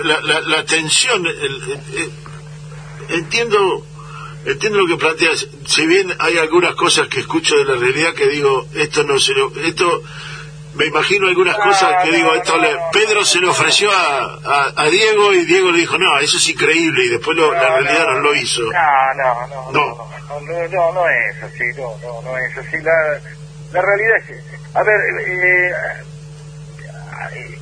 la, 0.03 0.21
la, 0.21 0.41
la 0.41 0.65
tensión, 0.65 1.25
el- 1.25 1.37
el- 1.41 1.71
eh, 1.95 2.09
entiendo 3.09 3.85
entiendo 4.45 4.79
lo 4.79 4.87
que 4.87 4.95
planteas, 4.97 5.45
si 5.65 5.85
bien 5.87 6.13
hay 6.19 6.37
algunas 6.37 6.73
cosas 6.75 7.07
que 7.09 7.19
escucho 7.19 7.55
de 7.57 7.65
la 7.65 7.75
realidad 7.75 8.13
que 8.13 8.27
digo, 8.27 8.65
esto 8.75 9.03
no 9.03 9.19
se 9.19 9.33
lo, 9.33 9.51
esto, 9.59 10.01
me 10.75 10.85
imagino 10.85 11.27
algunas 11.27 11.57
No, 11.57 11.63
cosas 11.65 12.01
que 12.03 12.11
no, 12.11 12.15
digo, 12.17 12.33
esto 12.33 12.55
no, 12.55 12.63
le, 12.63 12.71
no, 12.73 12.79
Pedro 12.93 13.19
no, 13.19 13.25
se 13.25 13.39
le 13.39 13.45
no, 13.47 13.51
ofreció 13.51 13.91
a, 13.91 14.39
a, 14.45 14.73
a 14.83 14.89
Diego 14.89 15.33
y 15.33 15.43
Diego 15.45 15.69
le 15.71 15.79
dijo, 15.79 15.97
no, 15.97 16.17
eso 16.19 16.37
es 16.37 16.47
increíble 16.47 17.05
y 17.05 17.09
después 17.09 17.35
lo- 17.35 17.51
la 17.51 17.77
realidad 17.79 18.05
no, 18.13 18.19
lo 18.19 18.35
hizo. 18.35 18.61
No, 18.61 19.13
no, 19.17 19.47
no, 19.47 19.71
No. 19.71 19.85
no, 20.29 20.39
no, 20.39 20.39
no, 20.39 20.67
no, 20.69 20.93
no 20.93 21.09
es 21.09 21.43
así, 21.43 21.63
no, 21.75 21.97
no, 22.01 22.21
no 22.21 22.37
es 22.37 22.57
así. 22.57 22.77
La, 22.77 23.19
la 23.73 23.81
realidad 23.81 24.17
es, 24.29 24.75
a 24.75 24.83
ver, 24.83 24.99
eh, 25.27 25.71
eh, 27.33 27.56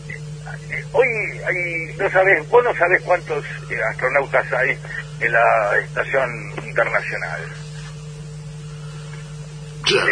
hoy 0.91 1.07
hay, 1.47 1.95
no 1.97 2.09
sabes, 2.11 2.47
vos 2.49 2.63
no 2.63 2.73
sabés 2.75 3.01
cuántos 3.03 3.43
eh, 3.69 3.77
astronautas 3.91 4.45
hay 4.53 4.77
en 5.19 5.31
la 5.31 5.77
estación 5.83 6.29
internacional. 6.65 7.41
Claro, 9.83 10.07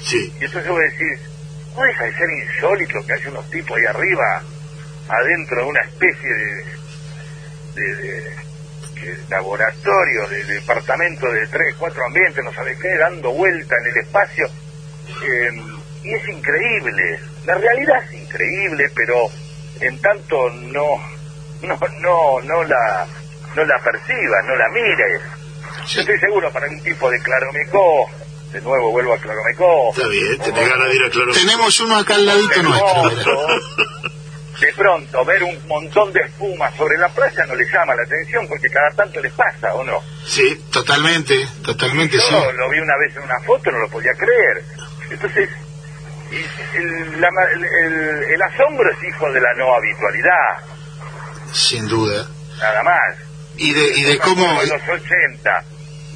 ¿sí? 0.00 0.04
sí, 0.04 0.32
Y 0.40 0.44
entonces 0.44 0.70
vos 0.70 0.80
decís, 0.80 1.20
no 1.76 1.82
deja 1.82 2.04
de 2.04 2.12
ser 2.14 2.28
insólito 2.30 3.06
que 3.06 3.12
haya 3.14 3.30
unos 3.30 3.50
tipos 3.50 3.76
ahí 3.76 3.84
arriba, 3.86 4.42
adentro 5.08 5.62
de 5.62 5.70
una 5.70 5.80
especie 5.82 6.28
de, 6.34 6.64
de, 7.74 7.96
de- 7.96 8.48
de 8.98 9.16
laboratorio, 9.30 10.28
de, 10.28 10.44
departamento 10.44 11.30
de 11.32 11.46
tres, 11.46 11.74
cuatro 11.78 12.04
ambientes, 12.04 12.42
no 12.44 12.52
sabes 12.52 12.76
qué, 12.80 12.88
dando 12.96 13.30
vuelta 13.32 13.74
en 13.84 13.90
el 13.92 13.96
espacio. 14.04 14.46
Eh, 14.46 15.50
y 16.02 16.14
es 16.14 16.28
increíble. 16.28 17.20
La 17.46 17.54
realidad 17.54 18.02
es 18.04 18.12
increíble, 18.22 18.90
pero 18.94 19.28
en 19.80 20.00
tanto 20.00 20.50
no, 20.50 20.84
no, 21.62 21.78
no, 22.00 22.40
no 22.42 22.64
la, 22.64 23.06
no 23.54 23.64
la 23.64 23.78
percibas, 23.80 24.44
no 24.46 24.56
la 24.56 24.68
mires. 24.70 25.22
Yo 25.88 26.00
estoy 26.00 26.18
seguro 26.18 26.50
para 26.52 26.66
un 26.68 26.80
tipo 26.82 27.10
de 27.10 27.20
Claromecó, 27.22 28.06
de 28.52 28.60
nuevo 28.60 28.90
vuelvo 28.90 29.14
a 29.14 29.18
Claromecó. 29.18 29.90
está 29.94 30.08
bien, 30.08 30.38
tenés 30.38 30.68
ganas 30.68 30.88
de 30.88 30.96
ir 30.96 31.02
a 31.04 31.10
Claro. 31.10 31.32
Tenemos 31.32 31.80
uno 31.80 31.96
acá 31.96 32.14
al 32.14 32.26
ladito 32.26 32.62
nuestro. 32.62 33.46
de 34.60 34.72
pronto 34.74 35.24
ver 35.24 35.42
un 35.44 35.68
montón 35.68 36.12
de 36.12 36.20
espuma 36.20 36.70
sobre 36.76 36.98
la 36.98 37.08
playa 37.10 37.44
no 37.46 37.54
les 37.54 37.70
llama 37.72 37.94
la 37.94 38.02
atención 38.02 38.46
porque 38.48 38.68
cada 38.68 38.90
tanto 38.90 39.20
les 39.20 39.32
pasa, 39.32 39.72
¿o 39.74 39.84
no? 39.84 40.00
Sí, 40.26 40.64
Totalmente, 40.72 41.46
totalmente 41.64 42.16
Yo 42.16 42.22
sí. 42.22 42.34
lo 42.56 42.68
vi 42.70 42.80
una 42.80 42.96
vez 42.98 43.16
en 43.16 43.22
una 43.22 43.40
foto, 43.46 43.70
no 43.70 43.78
lo 43.78 43.88
podía 43.88 44.12
creer. 44.14 44.64
Entonces, 45.10 45.48
la 47.20 47.28
el- 47.52 47.64
el- 47.64 48.22
el 48.24 48.42
asombro 48.42 48.90
es 48.92 49.02
hijo 49.08 49.32
de 49.32 49.40
la 49.40 49.54
no 49.54 49.74
habitualidad, 49.74 50.58
Sin 51.52 51.88
duda. 51.88 52.26
nada 52.58 52.82
más. 52.82 53.16
Y 53.56 53.72
de, 53.72 53.98
y 53.98 54.02
de 54.04 54.18
cómo... 54.18 54.44
En 54.62 54.68
los 54.68 54.82
80, 54.88 55.64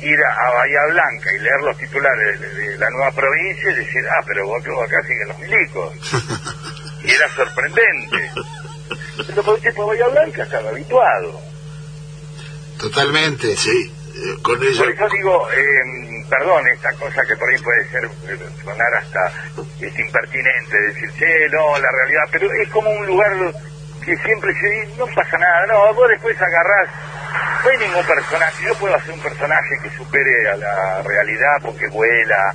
ir 0.03 0.18
a, 0.25 0.51
Bahía 0.55 0.81
Blanca 0.90 1.31
y 1.37 1.40
leer 1.40 1.61
los 1.64 1.77
titulares 1.79 2.40
de, 2.40 2.48
de 2.55 2.79
la 2.79 2.88
nueva 2.90 3.11
provincia 3.12 3.70
y 3.70 3.75
decir, 3.75 4.03
ah, 4.09 4.22
pero 4.27 4.46
vos, 4.46 4.62
acá 4.83 5.03
siguen 5.03 5.29
los 5.29 5.38
milicos. 5.38 5.92
y 7.05 7.11
era 7.11 7.29
sorprendente. 7.35 8.31
Pero 9.27 9.42
por 9.42 9.61
de 9.61 9.72
Bahía 9.72 10.09
Blanca 10.09 10.42
estaba 10.44 10.68
habituado. 10.70 11.40
Totalmente. 12.79 13.57
sí, 13.57 13.92
eh, 14.14 14.37
con 14.42 14.62
eso. 14.62 14.85
Por 14.85 14.92
eso 14.92 15.09
digo, 15.16 15.48
eh, 15.53 16.12
perdón, 16.29 16.67
esta 16.69 16.93
cosa 16.93 17.23
que 17.27 17.37
por 17.37 17.49
ahí 17.49 17.59
puede 17.59 17.89
ser, 17.89 18.09
sonar 18.63 18.95
hasta 18.95 19.33
es 19.81 19.99
impertinente, 19.99 20.81
decir, 20.89 21.11
che, 21.19 21.49
no, 21.51 21.79
la 21.79 21.89
realidad, 21.91 22.25
pero 22.31 22.53
es 22.53 22.69
como 22.71 22.91
un 22.91 23.07
lugar 23.07 23.33
que 24.05 24.17
siempre 24.19 24.53
se 24.55 24.87
no 24.97 25.07
pasa 25.15 25.39
nada, 25.39 25.67
no, 25.67 25.95
vos 25.95 26.09
después 26.09 26.37
agarrás, 26.41 26.89
no 27.65 27.71
hay 27.71 27.79
ningún 27.79 28.05
personaje, 28.05 28.65
yo 28.65 28.75
puedo 28.75 28.95
hacer 28.95 29.15
un 29.15 29.23
personaje 29.23 29.79
que 29.83 29.91
supere 29.91 30.51
a 30.51 30.57
la 30.57 31.03
realidad 31.03 31.57
porque 31.63 31.87
vuela, 31.89 32.55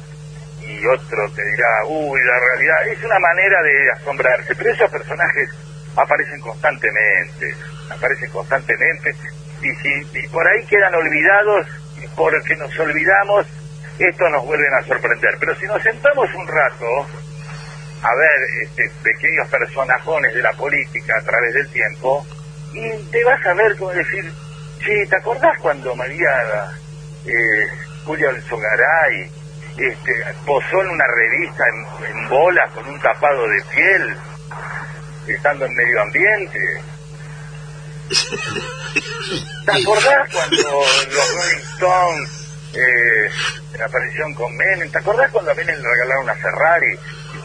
y 0.62 0.86
otro 0.88 1.30
te 1.34 1.44
dirá, 1.46 1.86
uy, 1.88 2.20
la 2.22 2.40
realidad, 2.40 2.88
es 2.88 3.04
una 3.04 3.20
manera 3.20 3.62
de 3.64 3.92
asombrarse, 3.92 4.56
pero 4.56 4.72
esos 4.72 4.92
personajes 4.92 5.50
aparecen 5.96 6.40
constantemente, 6.42 7.56
aparecen 7.90 8.30
constantemente, 8.32 9.16
y 9.62 9.74
si 9.76 10.20
y 10.20 10.28
por 10.28 10.46
ahí 10.48 10.66
quedan 10.66 10.94
olvidados, 10.94 11.68
porque 12.16 12.56
nos 12.56 12.78
olvidamos, 12.80 13.46
esto 14.00 14.30
nos 14.30 14.46
vuelven 14.46 14.74
a 14.74 14.84
sorprender. 14.84 15.36
Pero 15.40 15.56
si 15.56 15.66
nos 15.66 15.82
sentamos 15.82 16.28
un 16.34 16.48
rato 16.48 17.08
a 18.04 18.16
ver 18.16 18.64
este, 18.64 18.92
pequeños 19.04 19.48
personajones 19.48 20.34
de 20.34 20.42
la 20.42 20.54
política 20.54 21.14
a 21.20 21.24
través 21.24 21.54
del 21.54 21.70
tiempo, 21.70 22.26
y 22.74 23.12
te 23.12 23.24
vas 23.24 23.46
a 23.46 23.54
ver 23.54 23.76
como 23.78 23.92
decir, 23.92 24.32
che, 24.80 25.08
¿te 25.08 25.16
acordás 25.16 25.58
cuando 25.62 25.96
María 25.96 26.72
eh, 27.26 27.68
Julia 28.06 28.30
Alzogaray 28.30 29.32
este, 29.78 30.14
posó 30.46 30.82
en 30.82 30.90
una 30.90 31.06
revista 31.08 31.64
en 32.10 32.30
bolas 32.30 32.72
con 32.74 32.88
un 32.88 33.00
tapado 33.00 33.48
de 33.48 33.62
piel, 33.74 34.18
estando 35.28 35.66
en 35.66 35.74
medio 35.74 36.02
ambiente? 36.02 36.60
¿Te 39.65 39.72
acordás 39.82 40.30
cuando 40.32 40.58
los 40.58 41.36
Rolling 41.36 41.62
Stones 41.76 42.30
eh, 42.74 43.30
aparecieron 43.84 44.34
con 44.34 44.56
Menem? 44.56 44.89
¿Te 44.91 44.98
acordás 45.00 45.32
cuando 45.32 45.52
a 45.52 45.56
Menem 45.56 45.76
le 45.78 45.84
regalaron 45.89 46.24
una 46.24 46.36
Ferrari? 46.36 46.98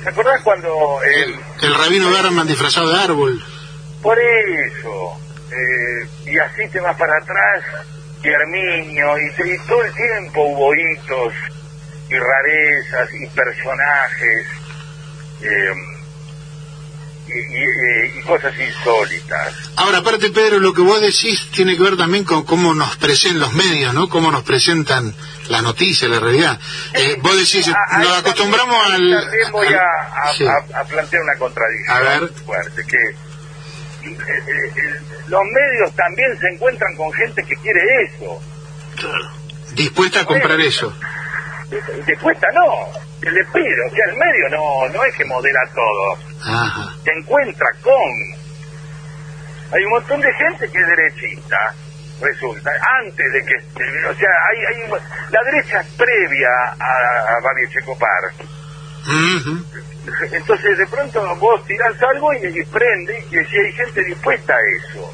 ¿Te 0.03 0.09
acordás 0.11 0.41
cuando... 0.43 1.01
eh, 1.05 1.25
El, 1.25 1.41
el 1.69 1.75
rabino 1.79 2.11
Berman 2.11 2.47
disfrazado 2.47 2.91
de 2.93 2.99
árbol. 3.01 3.45
por 4.03 4.19
eso, 4.19 5.19
eh, 5.51 6.09
y 6.27 6.39
así 6.39 6.69
te 6.71 6.81
vas 6.81 6.97
para 6.97 7.17
atrás 7.19 7.65
y 8.23 8.29
Herminio, 8.29 9.17
y, 9.19 9.25
y 9.55 9.59
todo 9.67 9.83
el 9.85 9.93
tiempo 9.95 10.43
hubo 10.43 10.73
hitos 10.75 11.35
y 12.09 12.15
rarezas 12.15 13.09
y 13.15 13.27
personajes 13.29 14.47
eh, 15.43 15.73
y, 17.27 17.33
y- 17.33 18.19
y 18.19 18.23
cosas 18.23 18.53
insólitas. 18.59 19.55
Ahora, 19.77 19.99
aparte, 19.99 20.31
Pedro, 20.31 20.59
lo 20.59 20.75
que 20.75 20.83
vos 20.83 21.01
decís 21.01 21.49
tiene 21.53 21.77
que 21.77 21.83
ver 21.83 21.97
también 21.97 22.25
con 22.25 22.45
cómo 22.45 22.75
nos 22.75 22.97
presentan 22.97 23.41
los 23.41 23.53
medios, 23.55 23.95
¿no? 23.95 24.09
Cómo 24.09 24.31
nos 24.31 24.43
presentan 24.43 25.15
la 25.49 25.63
noticia, 25.63 26.09
la 26.09 26.21
realidad. 26.21 26.59
Eh, 26.95 27.17
vos 27.21 27.37
decís, 27.37 27.69
A- 27.69 27.99
nos 27.99 28.19
acostumbramos 28.19 28.77
también- 28.89 29.15
al... 29.15 29.23
También 29.25 29.53
voy 29.53 29.67
al- 29.69 29.75
a, 29.75 30.31
a- 30.31 30.35
sí. 30.35 30.45
a- 30.47 30.81
a 30.81 30.85
plantear 30.85 31.23
una 31.23 31.37
contradicción 31.39 31.97
A 31.97 32.01
ver. 32.01 32.29
fuerte, 32.45 32.83
que 32.87 32.97
eh, 32.97 34.11
eh, 34.11 34.73
eh, 34.77 35.01
los 35.29 35.41
medios 35.45 35.95
también 35.95 36.29
se 36.41 36.47
encuentran 36.49 36.95
con 36.97 37.13
gente 37.13 37.43
que 37.45 37.55
quiere 37.57 37.81
eso. 38.05 38.41
Claro. 38.97 39.31
Dispuesta 39.75 40.21
a 40.21 40.25
comprar 40.27 40.61
eso. 40.61 40.93
Te 42.05 42.17
cuesta 42.19 42.47
no, 42.53 42.89
que 43.23 43.31
le 43.31 43.43
pido, 43.47 43.87
o 43.91 43.95
sea, 43.95 44.05
el 44.11 44.17
medio 44.17 44.49
no, 44.51 44.89
no 44.93 45.05
es 45.05 45.15
que 45.17 45.25
modela 45.25 45.61
todo, 45.75 46.19
Ajá. 46.45 46.95
se 47.05 47.11
encuentra 47.13 47.67
con... 47.83 48.11
Hay 49.73 49.85
un 49.85 49.91
montón 49.91 50.21
de 50.21 50.33
gente 50.35 50.69
que 50.71 50.79
es 50.79 50.87
derechista, 50.87 51.57
resulta, 52.21 52.71
antes 53.01 53.33
de 53.33 53.45
que... 53.45 53.55
O 54.07 54.15
sea, 54.15 54.31
hay, 54.51 54.59
hay 54.67 54.91
la 55.31 55.41
derecha 55.45 55.81
es 55.81 55.87
previa 55.95 56.49
a, 56.79 57.37
a 57.37 57.41
Babi 57.41 57.69
Checopar. 57.71 58.33
Entonces 60.33 60.79
de 60.79 60.87
pronto 60.87 61.37
vos 61.37 61.65
tirás 61.65 62.01
algo 62.03 62.33
y, 62.35 62.47
y 62.47 62.65
prende, 62.65 63.19
y 63.31 63.45
si 63.45 63.57
hay 63.57 63.73
gente 63.73 64.05
dispuesta 64.05 64.55
a 64.55 64.61
eso. 64.61 65.13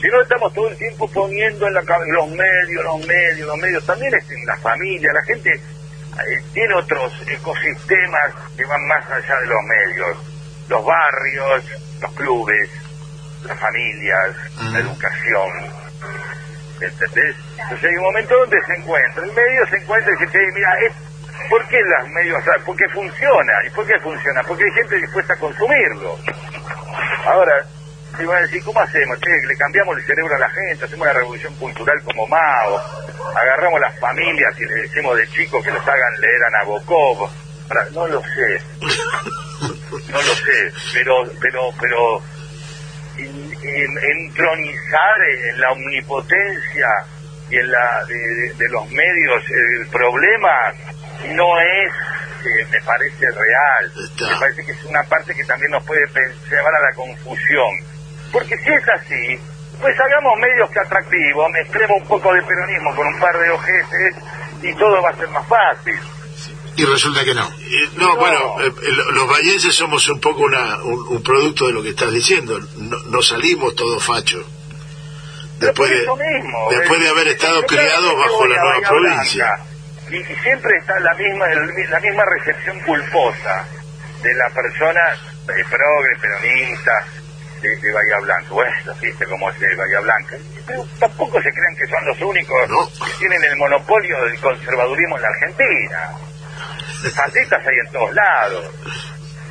Si 0.00 0.08
no 0.08 0.20
estamos 0.20 0.52
todo 0.52 0.68
el 0.68 0.76
tiempo 0.76 1.08
poniendo 1.10 1.66
en 1.66 1.74
la 1.74 1.82
cabeza 1.82 2.12
los 2.12 2.28
medios, 2.28 2.84
los 2.84 3.06
medios, 3.06 3.46
los 3.48 3.58
medios, 3.58 3.86
también 3.86 4.12
es 4.14 4.30
en 4.30 4.44
la 4.44 4.56
familia, 4.58 5.12
la 5.14 5.22
gente 5.22 5.50
eh, 5.50 6.42
tiene 6.52 6.74
otros 6.74 7.12
ecosistemas 7.26 8.34
que 8.56 8.64
van 8.66 8.86
más 8.86 9.06
allá 9.10 9.40
de 9.40 9.46
los 9.46 9.62
medios, 9.64 10.18
los 10.68 10.84
barrios, 10.84 11.64
los 12.00 12.12
clubes, 12.12 12.70
las 13.44 13.58
familias, 13.58 14.36
la 14.72 14.78
educación. 14.80 15.50
¿Entendés? 16.80 17.36
Entonces 17.58 17.90
hay 17.90 17.96
un 17.96 18.04
momento 18.04 18.36
donde 18.36 18.60
se 18.66 18.74
encuentra, 18.74 19.24
el 19.24 19.32
medio 19.32 19.66
se 19.70 19.76
encuentra 19.76 20.12
y 20.12 20.24
dice, 20.24 20.32
"Che, 20.32 20.52
mira, 20.54 20.70
es, 20.80 20.92
¿por 21.48 21.66
qué 21.68 21.78
los 21.80 22.08
medios? 22.10 22.38
o 22.38 22.44
sea, 22.44 22.54
Porque 22.64 22.88
funciona. 22.88 23.52
¿Y 23.66 23.70
por 23.70 23.86
qué 23.86 23.98
funciona? 24.00 24.42
Porque 24.42 24.64
hay 24.64 24.72
gente 24.72 24.96
dispuesta 24.96 25.34
a 25.34 25.36
consumirlo. 25.38 26.18
Ahora, 27.26 27.64
se 28.16 28.24
van 28.26 28.38
a 28.38 28.40
decir, 28.42 28.62
¿cómo 28.64 28.80
hacemos? 28.80 29.18
Che, 29.20 29.30
le 29.46 29.56
cambiamos 29.56 29.96
el 29.98 30.04
cerebro 30.04 30.34
a 30.34 30.38
la 30.38 30.50
gente, 30.50 30.84
hacemos 30.84 31.04
una 31.06 31.12
revolución 31.12 31.54
cultural 31.56 32.00
como 32.04 32.26
Mao, 32.26 32.80
agarramos 33.36 33.80
las 33.80 33.98
familias 33.98 34.58
y 34.58 34.64
le 34.66 34.74
decimos 34.82 35.16
de 35.16 35.26
chicos 35.28 35.64
que 35.64 35.70
los 35.72 35.86
hagan 35.86 36.20
leer 36.20 36.44
a 36.44 36.50
Nabokov. 36.50 37.30
Ahora, 37.68 37.86
no 37.92 38.06
lo 38.08 38.20
sé, 38.22 38.60
no 40.10 40.18
lo 40.22 40.34
sé, 40.34 40.72
pero, 40.92 41.14
pero, 41.40 41.60
pero 41.80 42.18
en- 43.16 43.52
en- 43.62 43.98
entronizar 44.26 45.20
en 45.48 45.60
la 45.60 45.70
omnipotencia 45.72 46.88
y 47.50 47.56
en 47.56 47.70
la 47.70 48.04
de, 48.06 48.14
de- 48.14 48.54
de 48.54 48.68
los 48.70 48.90
medios 48.90 49.42
el 49.50 49.86
problema 49.88 50.72
no 51.34 51.60
es 51.60 51.92
eh, 52.46 52.66
me 52.70 52.80
parece 52.82 53.24
real. 53.30 53.92
Me 54.20 54.38
parece 54.38 54.64
que 54.66 54.72
es 54.72 54.84
una 54.84 55.02
parte 55.04 55.34
que 55.34 55.44
también 55.44 55.70
nos 55.70 55.82
puede 55.86 56.02
llevar 56.06 56.74
a 56.74 56.80
la 56.90 56.94
confusión. 56.94 57.70
Porque 58.30 58.56
si 58.58 58.70
es 58.70 58.88
así 58.90 59.38
pues 59.80 59.98
hagamos 59.98 60.38
medios 60.38 60.70
que 60.70 60.80
atractivos 60.80 61.50
mezclemos 61.50 62.00
un 62.02 62.08
poco 62.08 62.32
de 62.34 62.42
peronismo 62.42 62.94
con 62.94 63.06
un 63.06 63.18
par 63.20 63.36
de 63.38 63.50
ojetes 63.50 64.14
y 64.62 64.74
todo 64.74 65.02
va 65.02 65.10
a 65.10 65.16
ser 65.16 65.28
más 65.28 65.46
fácil 65.48 65.98
Y 66.76 66.84
resulta 66.84 67.24
que 67.24 67.34
no. 67.34 67.46
Eh, 67.46 67.88
no, 67.96 68.16
bueno, 68.16 68.60
eh, 68.60 68.66
eh, 68.66 68.92
lo- 68.92 69.12
los 69.12 69.28
vallenses 69.30 69.74
somos 69.74 70.08
un 70.08 70.20
poco 70.20 70.42
una, 70.42 70.82
un, 70.82 71.06
un 71.08 71.22
producto 71.22 71.66
de 71.68 71.72
lo 71.72 71.82
que 71.82 71.90
estás 71.90 72.10
diciendo. 72.12 72.58
No, 72.76 72.96
no 73.06 73.22
salimos 73.22 73.74
todos 73.76 74.02
fachos. 74.04 74.44
Después 75.58 75.88
de, 75.90 76.02
eso 76.02 76.16
mismo, 76.16 76.68
después 76.70 77.00
de 77.00 77.08
haber 77.08 77.28
estado 77.28 77.62
criados 77.64 78.16
bajo 78.18 78.46
la 78.46 78.56
nueva 78.60 78.88
provincia. 78.88 79.46
Blanca, 79.46 79.70
Y, 80.10 80.16
y 80.32 80.36
siempre 80.42 80.70
está 80.80 80.98
la 81.00 81.14
misma 81.14 81.46
el- 81.52 81.90
la 81.90 82.00
misma 82.00 82.24
recepción 82.24 82.80
culposa 82.80 83.64
de 84.22 84.34
la 84.34 84.50
persona 84.50 85.00
eh, 85.56 85.64
progre, 85.70 86.16
peronista, 86.20 86.92
de, 87.62 87.68
de 87.76 87.92
Bahía 87.92 88.18
Blanca. 88.20 88.48
Bueno, 88.50 88.72
viste 89.00 89.24
cómo 89.26 89.48
es 89.50 89.60
de 89.60 89.74
Bahía 89.76 90.00
Blanca. 90.00 90.36
Pero 90.66 90.86
tampoco 90.98 91.40
se 91.40 91.50
crean 91.50 91.76
que 91.76 91.86
son 91.86 92.04
los 92.06 92.20
únicos 92.20 92.68
No. 92.68 92.88
que 93.06 93.12
tienen 93.20 93.44
el 93.44 93.56
monopolio 93.56 94.24
del 94.24 94.38
conservadurismo 94.40 95.16
en 95.16 95.22
la 95.22 95.28
Argentina. 95.28 96.10
Fascistas 97.10 97.66
hay 97.66 97.76
en 97.86 97.92
todos 97.92 98.14
lados. 98.14 98.70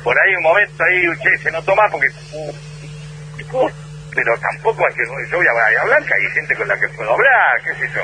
Por 0.02 0.16
ahí 0.18 0.34
un 0.36 0.42
momento 0.42 0.84
ahí, 0.84 1.02
che, 1.22 1.38
se 1.38 1.50
no 1.50 1.62
toma 1.62 1.88
porque... 1.90 2.08
uh, 2.32 3.70
pero 4.14 4.32
tampoco 4.38 4.86
es 4.88 4.94
que 4.94 5.02
yo 5.30 5.36
voy 5.36 5.46
a 5.46 5.52
Bahía 5.52 5.84
Blanca 5.84 6.14
y 6.20 6.26
hay 6.26 6.32
gente 6.32 6.54
con 6.54 6.68
la 6.68 6.78
que 6.78 6.88
puedo 6.88 7.12
hablar, 7.12 7.62
qué 7.64 7.74
sé 7.74 7.92
yo. 7.94 8.02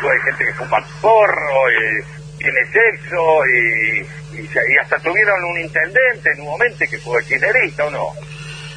Luego 0.00 0.14
hay 0.14 0.22
gente 0.30 0.44
que 0.44 0.54
fuma 0.54 0.78
porro, 1.00 1.70
y 1.70 2.38
tiene 2.38 2.60
sexo 2.72 3.46
y, 3.46 4.38
y, 4.38 4.40
y 4.42 4.78
hasta 4.80 4.98
tuvieron 5.00 5.44
un 5.44 5.58
intendente 5.58 6.30
en 6.32 6.40
un 6.40 6.46
momento 6.46 6.84
que 6.88 6.98
fue 6.98 7.24
kirchnerista 7.24 7.84
o 7.84 7.90
no. 7.90 8.06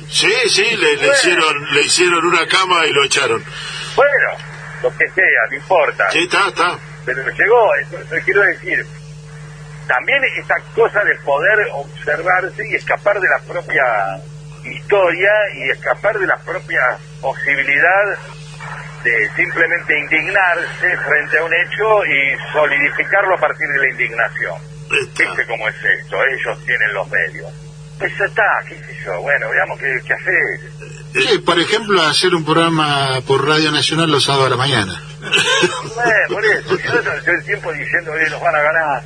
Sí, 0.10 0.34
sí, 0.49 0.76
le, 0.76 0.93
hicieron, 1.08 1.73
le 1.73 1.82
hicieron 1.82 2.26
una 2.26 2.45
cama 2.47 2.86
y 2.86 2.91
lo 2.91 3.04
echaron. 3.06 3.43
Bueno, 3.95 4.30
lo 4.82 4.89
que 4.97 5.08
sea, 5.10 5.49
no 5.49 5.56
importa. 5.56 6.12
Sí, 6.12 6.23
está, 6.23 6.47
está. 6.47 6.78
pero 7.06 7.23
llegó, 7.23 7.76
eso, 7.76 7.99
eso 7.99 8.15
quiero 8.26 8.41
decir, 8.41 8.86
también 9.88 10.22
esta 10.38 10.56
cosa 10.76 11.04
de 11.04 11.15
poder 11.26 11.60
observarse 11.74 12.67
y 12.69 12.76
escapar 12.76 13.19
de 13.19 13.28
la 13.28 13.39
propia 13.48 13.84
historia 14.63 15.32
y 15.56 15.69
escapar 15.72 16.17
de 16.17 16.28
la 16.28 16.38
propia 16.38 16.80
posibilidad 17.22 18.17
de 19.04 19.30
simplemente 19.36 20.00
indignarse 20.00 20.98
frente 20.98 21.38
a 21.38 21.43
un 21.43 21.54
hecho 21.54 22.06
y 22.06 22.54
solidificarlo 22.54 23.36
a 23.36 23.39
partir 23.39 23.67
de 23.67 23.78
la 23.80 23.89
indignación. 23.89 24.56
¿Viste 24.89 25.46
cómo 25.48 25.67
es 25.67 25.76
esto? 25.76 26.17
Ellos 26.26 26.65
tienen 26.65 26.93
los 26.93 27.10
medios. 27.10 27.72
Pues 27.99 28.12
ya 28.17 28.25
está, 28.25 28.43
qué 28.67 28.75
sé 28.75 28.97
yo, 29.06 29.21
bueno, 29.21 29.47
veamos 29.49 29.79
qué, 29.79 29.99
qué 30.06 30.13
haces. 30.13 31.29
Sí, 31.29 31.39
por 31.39 31.60
ejemplo, 31.60 32.01
hacer 32.03 32.34
un 32.34 32.43
programa 32.43 33.21
por 33.27 33.47
Radio 33.47 33.71
Nacional 33.71 34.10
los 34.12 34.23
sábados 34.23 34.47
a 34.47 34.49
la 34.51 34.58
mañana. 34.58 35.01
Bueno, 35.21 36.12
por 36.29 36.43
eso, 36.45 36.77
yo 36.77 36.93
no 36.95 37.01
todo 37.01 37.32
el 37.36 37.45
tiempo 37.45 37.71
diciendo, 37.71 38.12
oye, 38.12 38.29
nos 38.29 38.41
van 38.41 38.56
a 38.56 38.62
ganar, 38.62 39.03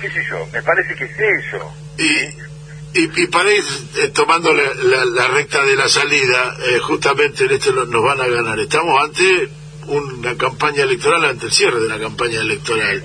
qué 0.00 0.10
sé 0.10 0.22
yo, 0.28 0.46
me 0.52 0.62
parece 0.62 0.94
que 0.94 1.04
es 1.04 1.18
eso. 1.18 1.74
Y, 1.98 3.00
y, 3.00 3.22
y 3.22 3.26
para 3.28 3.50
ir 3.52 3.64
eh, 3.96 4.08
tomando 4.14 4.52
la, 4.52 4.62
la- 4.74 5.04
la 5.06 5.28
recta 5.28 5.62
de 5.64 5.74
la 5.74 5.88
salida, 5.88 6.54
eh, 6.60 6.78
justamente 6.80 7.44
en 7.44 7.52
este 7.52 7.72
nos 7.72 7.88
van 8.04 8.20
a 8.20 8.26
ganar. 8.28 8.58
Estamos 8.60 9.02
ante 9.02 9.48
una 9.86 10.36
campaña 10.36 10.82
electoral, 10.84 11.24
ante 11.24 11.46
el 11.46 11.52
cierre 11.52 11.80
de 11.80 11.88
la 11.88 11.98
campaña 11.98 12.40
electoral. 12.40 13.02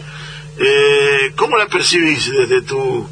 Eh, 0.60 1.32
¿Cómo 1.36 1.58
la 1.58 1.66
percibís 1.68 2.30
desde 2.32 2.62
tu 2.62 3.10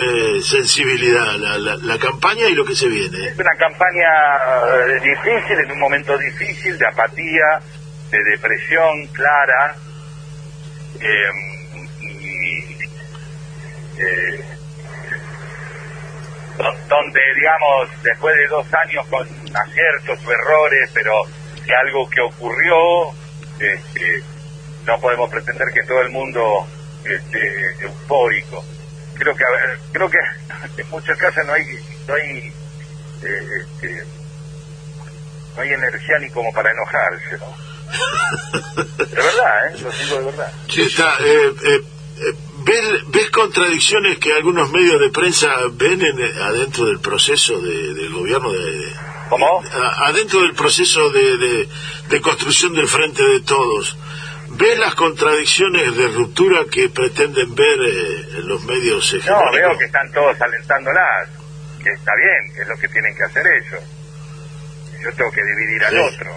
eh, 0.00 0.40
sensibilidad, 0.42 1.36
la, 1.36 1.58
la, 1.58 1.76
la 1.76 1.98
campaña 1.98 2.46
y 2.48 2.54
lo 2.54 2.64
que 2.64 2.74
se 2.74 2.88
viene? 2.88 3.28
Es 3.28 3.38
una 3.38 3.56
campaña 3.58 4.36
eh, 4.86 5.00
difícil, 5.02 5.58
en 5.64 5.72
un 5.72 5.78
momento 5.80 6.16
difícil, 6.18 6.78
de 6.78 6.86
apatía, 6.86 7.60
de 8.10 8.18
depresión 8.24 9.06
clara, 9.12 9.76
y 12.00 12.76
eh, 14.00 14.40
do- 16.56 16.74
donde, 16.88 17.20
digamos, 17.36 18.02
después 18.02 18.36
de 18.36 18.46
dos 18.48 18.66
años 18.74 19.06
con 19.08 19.26
aciertos 19.56 20.18
o 20.26 20.32
errores, 20.32 20.90
pero 20.94 21.12
que 21.64 21.74
algo 21.74 22.08
que 22.08 22.20
ocurrió, 22.20 23.10
este, 23.60 24.22
no 24.86 24.98
podemos 25.00 25.28
pretender 25.30 25.68
que 25.74 25.82
todo 25.82 26.00
el 26.02 26.10
mundo 26.10 26.66
esté 27.04 27.84
eufórico. 27.84 28.64
Creo 29.18 29.34
que, 29.34 29.44
a 29.44 29.50
ver, 29.50 29.78
creo 29.92 30.10
que 30.10 30.18
en 30.82 30.90
muchos 30.90 31.18
casos 31.18 31.44
no 31.46 31.52
hay, 31.52 31.64
no 32.06 32.14
hay, 32.14 32.52
eh, 33.22 33.48
este, 33.60 34.04
no 35.56 35.62
hay 35.62 35.72
energía 35.72 36.18
ni 36.20 36.30
como 36.30 36.52
para 36.52 36.70
enojarse, 36.70 37.38
¿no? 37.38 37.68
De 38.98 39.14
verdad, 39.14 39.74
¿eh? 39.74 39.78
Lo 39.82 39.90
digo 39.90 40.18
de 40.18 40.24
verdad. 40.26 40.52
Sí, 40.68 40.82
está, 40.82 41.14
eh, 41.20 41.52
eh, 41.64 41.80
eh, 42.18 42.34
¿ves, 42.64 42.84
ves 43.08 43.30
contradicciones 43.30 44.18
que 44.18 44.32
algunos 44.34 44.70
medios 44.70 45.00
de 45.00 45.08
prensa 45.10 45.48
ven 45.72 46.00
en- 46.02 46.18
eh, 46.20 46.32
adentro 46.42 46.84
del 46.86 47.00
proceso 47.00 47.58
de- 47.60 47.94
del 47.94 48.12
gobierno 48.12 48.52
de, 48.52 48.92
¿Cómo? 49.30 49.62
adentro 50.06 50.40
del 50.42 50.54
proceso 50.54 51.10
de, 51.10 51.36
de- 51.38 51.68
de 52.08 52.20
construcción 52.20 52.74
del 52.74 52.88
frente 52.88 53.22
de 53.22 53.40
todos 53.40 53.96
¿ves 54.58 54.78
las 54.78 54.94
contradicciones 54.94 55.96
de 55.96 56.08
ruptura 56.08 56.64
que 56.70 56.88
pretenden 56.90 57.54
ver 57.54 57.78
eh, 57.80 58.38
en 58.38 58.48
los 58.48 58.62
medios 58.64 59.12
No, 59.12 59.18
hegemónicos? 59.18 59.52
veo 59.56 59.78
que 59.78 59.84
están 59.86 60.12
todos 60.12 60.40
alentándolas, 60.40 61.28
que 61.82 61.90
está 61.90 62.12
bien, 62.16 62.54
que 62.54 62.62
es 62.62 62.68
lo 62.68 62.76
que 62.76 62.88
tienen 62.88 63.14
que 63.16 63.24
hacer 63.24 63.46
ellos. 63.46 63.82
Yo 65.02 65.12
tengo 65.14 65.30
que 65.30 65.42
dividir 65.44 65.84
al 65.84 65.92
Sí. 65.92 65.98
otro. 66.16 66.30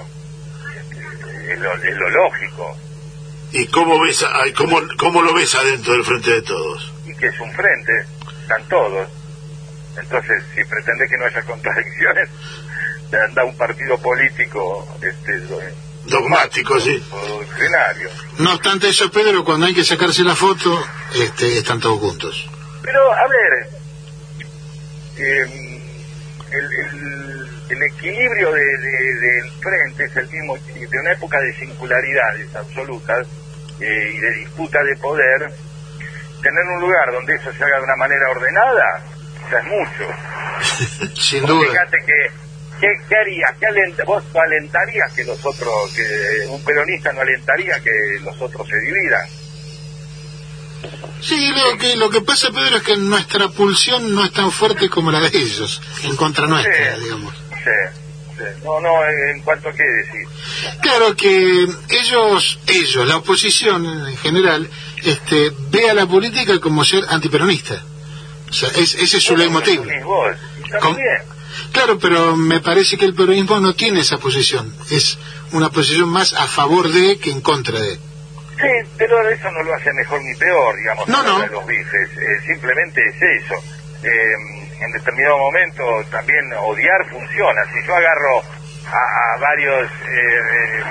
es 1.47 1.59
lo, 1.59 1.73
es 1.73 1.97
lo 1.97 2.09
lógico. 2.09 2.77
¿Y 3.53 3.67
cómo, 3.67 3.99
ves, 4.01 4.23
a- 4.23 4.43
cómo, 4.55 4.79
cómo 4.97 5.21
lo 5.21 5.33
ves 5.33 5.53
adentro 5.55 5.93
del 5.93 6.05
frente 6.05 6.31
de 6.31 6.41
todos? 6.43 6.93
Y 7.05 7.13
que 7.15 7.27
es 7.27 7.39
un 7.39 7.51
frente, 7.53 7.91
están 8.41 8.63
todos. 8.69 9.09
Entonces, 9.99 10.43
si 10.55 10.63
pretende 10.63 11.05
que 11.09 11.17
no 11.17 11.25
haya 11.25 11.41
contradicciones, 11.45 12.29
anda 13.27 13.43
un 13.43 13.57
partido 13.57 13.97
político 13.97 14.87
este, 15.01 15.39
Dogmático, 16.11 16.79
sí. 16.79 17.03
No 18.39 18.53
obstante 18.53 18.89
eso, 18.89 19.09
Pedro, 19.11 19.43
cuando 19.43 19.65
hay 19.65 19.73
que 19.73 19.83
sacarse 19.83 20.23
la 20.23 20.35
foto, 20.35 20.83
este, 21.15 21.57
están 21.57 21.79
todos 21.79 21.99
juntos. 21.99 22.49
Pero, 22.83 23.11
a 23.13 23.27
ver, 23.27 23.69
eh, 25.17 25.45
el, 26.51 26.65
el- 26.65 27.47
el 27.69 27.83
equilibrio 27.83 28.51
de- 28.51 28.77
de- 28.77 29.15
del 29.21 29.51
frente 29.61 30.03
es 30.05 30.15
el 30.17 30.29
mismo 30.29 30.57
de 30.57 30.99
una 30.99 31.13
época 31.13 31.39
de 31.39 31.53
singularidades 31.55 32.53
absolutas 32.55 33.25
eh, 33.79 34.11
y 34.13 34.17
de 34.19 34.31
disputa 34.35 34.83
de 34.83 34.95
poder. 34.97 35.53
Tener 36.41 36.63
un 36.75 36.81
lugar 36.81 37.11
donde 37.13 37.35
eso 37.35 37.51
se 37.53 37.63
haga 37.63 37.77
de 37.77 37.83
una 37.83 37.95
manera 37.95 38.29
ordenada, 38.31 39.03
ya 39.51 39.57
es 39.59 39.65
mucho. 39.65 41.15
Sin 41.21 41.45
duda. 41.45 41.69
fíjate 41.71 41.97
que, 42.05 42.31
¿qué, 42.79 42.87
qué 43.09 43.15
harías? 43.15 43.51
¿Qué 43.59 43.65
alent- 43.67 44.05
¿Vos 44.05 44.23
alentarías 44.35 45.11
que 45.13 45.23
los 45.25 45.39
otros, 45.45 45.91
que 45.95 46.47
un 46.49 46.63
peronista 46.63 47.11
no 47.13 47.21
alentaría 47.21 47.79
que 47.81 47.91
los 48.23 48.39
otros 48.41 48.67
se 48.67 48.79
dividan? 48.79 49.27
Sí, 51.21 51.49
lo 51.55 51.77
que, 51.77 51.95
lo 51.95 52.09
que 52.09 52.21
pasa, 52.21 52.49
Pedro, 52.51 52.77
es 52.77 52.83
que 52.83 52.97
nuestra 52.97 53.47
pulsión 53.49 54.13
no 54.15 54.25
es 54.25 54.31
tan 54.31 54.51
fuerte 54.51 54.89
como 54.89 55.11
la 55.11 55.19
de 55.19 55.27
ellos, 55.37 55.79
en 56.03 56.15
contra 56.15 56.47
nuestra, 56.47 56.95
Sí. 56.95 57.03
digamos. 57.03 57.33
Sí, 57.35 57.99
sí. 58.37 58.43
No, 58.63 58.79
no, 58.79 58.89
en 59.07 59.39
cuanto 59.41 59.69
a 59.69 59.73
qué 59.73 59.83
decir. 59.83 60.27
Claro 60.81 61.15
que 61.15 61.67
ellos, 61.89 62.59
ellos, 62.65 63.07
la 63.07 63.17
oposición 63.17 63.85
en 64.09 64.17
general, 64.17 64.67
este, 65.03 65.51
ve 65.69 65.89
a 65.91 65.93
la 65.93 66.07
política 66.07 66.59
como 66.59 66.83
ser 66.83 67.03
antiperonista. 67.09 67.83
O 68.49 68.53
sea, 68.53 68.69
es- 68.69 68.95
ese 68.95 69.17
es 69.17 69.23
su 69.23 69.37
leitmotiv. 69.37 69.81
Asumís 69.81 70.97
Claro, 71.71 71.97
pero 71.99 72.35
me 72.35 72.59
parece 72.59 72.97
que 72.97 73.05
el 73.05 73.13
peronismo 73.15 73.59
no 73.59 73.73
tiene 73.73 74.01
esa 74.01 74.17
posición. 74.17 74.73
Es 74.89 75.17
una 75.53 75.69
posición 75.69 76.09
más 76.09 76.33
a 76.33 76.47
favor 76.47 76.89
de 76.89 77.17
que 77.19 77.31
en 77.31 77.41
contra 77.41 77.79
de. 77.79 77.95
Sí, 77.95 78.89
pero 78.97 79.27
eso 79.29 79.49
no 79.51 79.63
lo 79.63 79.73
hace 79.73 79.91
mejor 79.93 80.21
ni 80.21 80.35
peor, 80.35 80.75
digamos, 80.77 81.07
No, 81.07 81.23
no. 81.23 81.39
de 81.39 81.47
los 81.47 81.65
bifes. 81.65 82.09
Eh, 82.17 82.41
simplemente 82.45 83.01
es 83.07 83.43
eso. 83.43 83.55
Eh, 84.03 84.33
en 84.81 84.91
determinado 84.91 85.37
momento 85.37 85.83
también 86.11 86.51
odiar 86.59 87.09
funciona. 87.09 87.61
Si 87.73 87.87
yo 87.87 87.95
agarro 87.95 88.39
a, 88.39 89.35
a 89.35 89.39
varios... 89.39 89.89
eh, 89.91 90.83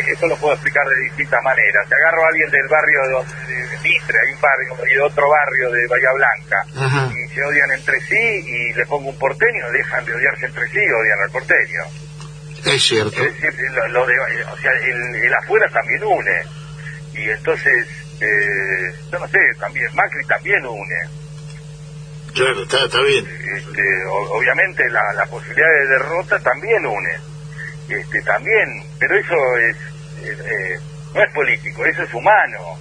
esto 0.00 0.26
lo 0.26 0.36
puedo 0.36 0.54
explicar 0.54 0.86
de 0.86 1.00
distintas 1.04 1.40
maneras. 1.42 1.86
Si 1.88 1.94
agarro 1.94 2.24
a 2.24 2.28
alguien 2.28 2.50
del 2.50 2.68
barrio 2.68 3.24
de, 3.48 3.54
de 3.54 3.78
Mitre, 3.82 4.18
hay 4.18 4.32
un 4.34 4.40
barrio, 4.40 4.76
y 4.90 4.94
de 4.94 5.00
otro 5.00 5.24
barrio 5.28 5.70
de 5.70 5.86
Bahía 5.88 6.12
Blanca, 6.14 6.58
Ajá. 6.86 7.10
y 7.12 7.28
se 7.34 7.42
odian 7.44 7.70
entre 7.72 8.00
sí, 8.00 8.16
y 8.16 8.72
le 8.74 8.86
pongo 8.86 9.10
un 9.10 9.18
porteño, 9.18 9.70
dejan 9.72 10.04
de 10.04 10.14
odiarse 10.14 10.46
entre 10.46 10.66
sí 10.68 10.78
odian 10.78 11.18
al 11.24 11.30
porteño. 11.30 11.82
Es 12.64 12.82
cierto. 12.82 13.24
Es 13.24 13.40
decir, 13.40 13.70
lo, 13.72 13.88
lo 13.88 14.06
de, 14.06 14.14
o 14.18 14.56
sea, 14.58 14.70
el, 14.72 15.14
el 15.16 15.34
afuera 15.34 15.68
también 15.72 16.04
une. 16.04 16.42
Y 17.14 17.28
entonces, 17.30 17.88
eh, 18.20 18.94
yo 19.10 19.18
no 19.18 19.26
sé, 19.28 19.38
también, 19.58 19.86
Macri 19.94 20.24
también 20.26 20.64
une. 20.64 20.94
Claro, 22.34 22.62
está, 22.62 22.84
está 22.84 23.02
bien. 23.02 23.26
Este, 23.26 24.04
o- 24.06 24.38
obviamente 24.38 24.88
la, 24.90 25.12
la 25.14 25.26
posibilidad 25.26 25.68
de 25.68 25.86
derrota 25.88 26.38
también 26.38 26.86
une. 26.86 27.10
Este, 27.92 28.22
también, 28.22 28.68
pero 28.98 29.16
eso 29.16 29.56
es, 29.58 29.76
eh, 30.22 30.78
no 31.14 31.22
es 31.22 31.32
político, 31.32 31.84
eso 31.84 32.02
es 32.02 32.14
humano. 32.14 32.78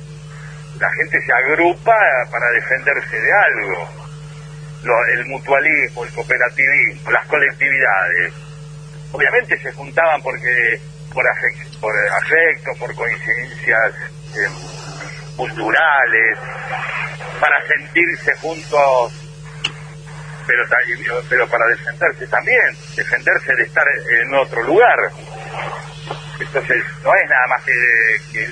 La 0.80 0.90
gente 0.94 1.20
se 1.22 1.34
agrupa 1.34 1.96
para 2.32 2.50
defenderse 2.52 3.20
de 3.20 3.34
algo. 3.34 3.90
El 5.14 5.26
mutualismo, 5.28 6.06
el 6.06 6.14
cooperativismo, 6.14 7.12
las 7.12 7.28
colectividades. 7.28 8.34
Obviamente 9.12 9.60
se 9.60 9.72
juntaban 9.74 10.22
porque 10.22 10.80
por 11.14 11.24
afecto, 11.28 12.72
por 12.80 12.96
coincidencias 12.96 13.94
eh, 14.34 14.50
culturales, 15.36 16.38
para 17.40 17.62
sentirse 17.68 18.34
juntos 18.38 19.21
pero, 20.70 21.24
pero 21.30 21.48
para 21.50 21.66
defenderse 21.68 22.28
también, 22.28 22.78
defenderse 22.96 23.56
de 23.56 23.64
estar 23.64 23.86
en 24.24 24.34
otro 24.36 24.64
lugar. 24.64 24.98
Entonces, 26.40 26.84
no 27.04 27.14
es 27.14 27.30
nada 27.30 27.48
más 27.48 27.64
que, 27.64 27.74
que 28.32 28.48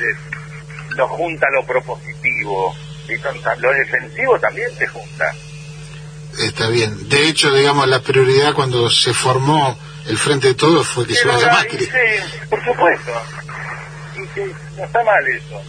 lo 0.96 1.08
junta 1.08 1.48
lo 1.52 1.66
propositivo, 1.66 2.76
y 3.08 3.62
lo 3.62 3.72
defensivo 3.72 4.40
también 4.40 4.70
se 4.78 4.88
junta. 4.88 5.34
Está 6.38 6.70
bien. 6.70 7.10
De 7.10 7.28
hecho, 7.28 7.54
digamos, 7.54 7.88
la 7.88 8.02
prioridad 8.02 8.54
cuando 8.54 8.90
se 8.90 9.14
formó 9.14 9.78
el 10.06 10.18
Frente 10.18 10.50
de 10.50 10.54
Todos 10.54 10.88
fue 10.88 11.06
que 11.06 11.16
se 11.16 11.28
vaya 11.28 11.52
Macri. 11.52 11.86
sí, 11.86 12.46
por 12.50 12.64
supuesto. 12.64 13.12
Y 14.16 14.20
sí, 14.34 14.54
no 14.78 14.86
está 14.86 15.04
mal 15.04 15.28
eso. 15.28 15.62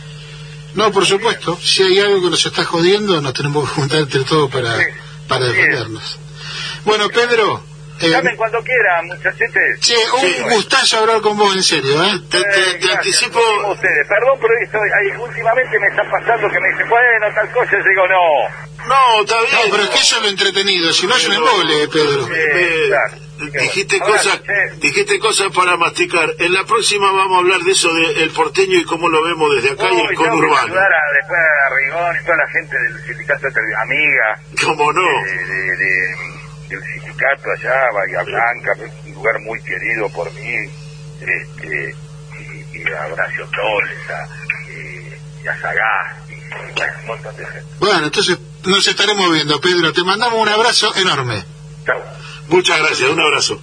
No, 0.74 0.92
por 0.92 1.04
supuesto. 1.04 1.58
Si 1.60 1.82
hay 1.82 1.98
algo 1.98 2.22
que 2.22 2.30
nos 2.30 2.46
está 2.46 2.64
jodiendo, 2.64 3.20
nos 3.20 3.32
tenemos 3.32 3.68
que 3.68 3.74
juntar 3.74 3.98
entre 4.00 4.22
todos 4.24 4.50
para, 4.50 4.76
Sí. 4.76 4.84
Para 5.30 5.46
defendernos. 5.46 6.18
Bueno, 6.84 7.08
Pedro, 7.08 7.62
eh, 8.00 8.08
Llamen 8.10 8.36
cuando 8.36 8.58
quieran, 8.62 9.06
muchachetes. 9.06 9.80
che, 9.80 9.94
un 10.14 10.20
Sí. 10.20 10.36
gustazo 10.54 10.98
hablar 10.98 11.20
con 11.20 11.36
vos, 11.38 11.54
en 11.54 11.62
serio, 11.62 12.02
¿eh? 12.04 12.20
Te, 12.30 12.38
Eh, 12.38 12.42
te 12.42 12.60
gracias, 12.78 12.96
anticipo, 12.96 13.38
ustedes. 13.70 14.06
Perdón, 14.08 14.38
pero 14.40 14.52
estoy, 14.64 14.88
ahí, 14.98 15.20
últimamente 15.20 15.78
me 15.78 15.86
está 15.88 16.02
pasando 16.10 16.48
que 16.50 16.58
me 16.60 16.68
dicen, 16.70 16.88
bueno, 16.88 17.26
tal 17.34 17.50
cosa, 17.52 17.70
y 17.76 17.88
digo, 17.88 18.06
no. 18.08 18.86
no, 18.88 19.20
está 19.22 19.40
bien. 19.42 19.52
No, 19.54 19.70
pero 19.70 19.82
es 19.84 19.90
que 19.90 19.98
eso 19.98 20.16
es 20.16 20.22
lo 20.22 20.28
entretenido, 20.28 20.92
si 20.92 21.06
no 21.06 21.14
es 21.16 21.26
un 21.28 21.34
embole, 21.34 21.88
Pedro. 21.88 22.28
Eh, 22.34 22.84
claro. 22.88 23.29
Dijiste 23.48 23.98
Ahora, 24.00 24.12
cosas 24.16 24.42
che, 24.42 24.76
dijiste 24.80 25.18
cosas 25.18 25.52
para 25.54 25.76
masticar 25.76 26.28
en 26.38 26.52
la 26.52 26.64
próxima 26.64 27.10
vamos 27.12 27.36
a 27.36 27.38
hablar 27.40 27.60
de 27.60 27.72
eso 27.72 27.92
del 27.92 28.30
porteño 28.30 28.78
y 28.78 28.84
cómo 28.84 29.08
lo 29.08 29.22
vemos 29.22 29.54
desde 29.54 29.70
acá 29.70 29.88
y 29.90 29.94
Uy, 29.96 30.06
el 30.10 30.14
conurbano 30.16 30.74
a, 30.74 31.12
después 31.14 31.40
a 31.40 31.74
Rigón 31.74 32.16
y 32.20 32.24
toda 32.24 32.36
la 32.36 32.48
gente 32.50 32.76
del 32.78 33.04
sindicato, 33.06 33.46
de- 33.48 33.76
amiga 33.82 34.40
cómo 34.64 34.92
no 34.92 35.02
de, 35.24 35.44
de- 35.46 35.76
de- 35.76 36.16
del 36.68 36.82
sindicato 36.84 37.50
allá, 37.58 37.80
Bahía 37.92 38.22
Blanca, 38.22 38.72
un 39.06 39.14
lugar 39.14 39.40
muy 39.40 39.60
querido 39.62 40.08
por 40.10 40.32
mí, 40.34 40.54
este, 41.20 41.94
y, 42.38 42.78
y 42.78 42.92
a 42.92 43.06
Horacio 43.12 43.46
Toles, 43.46 44.10
a, 44.10 44.70
y, 44.70 45.44
y 45.44 45.48
a 45.48 45.60
Sagasti, 45.60 46.34
y 46.34 46.72
bueno, 46.76 46.92
un 47.00 47.06
montón 47.06 47.36
de 47.36 47.44
gente. 47.46 47.64
Bueno, 47.80 48.04
entonces 48.06 48.38
nos 48.64 48.86
estaremos 48.86 49.32
viendo, 49.32 49.60
Pedro. 49.60 49.92
Te 49.92 50.04
mandamos 50.04 50.38
un 50.38 50.48
abrazo 50.48 50.94
enorme. 50.96 51.44
Chau. 51.84 52.00
Muchas 52.50 52.78
gracias 52.78 53.10
un 53.10 53.20
abrazo 53.20 53.60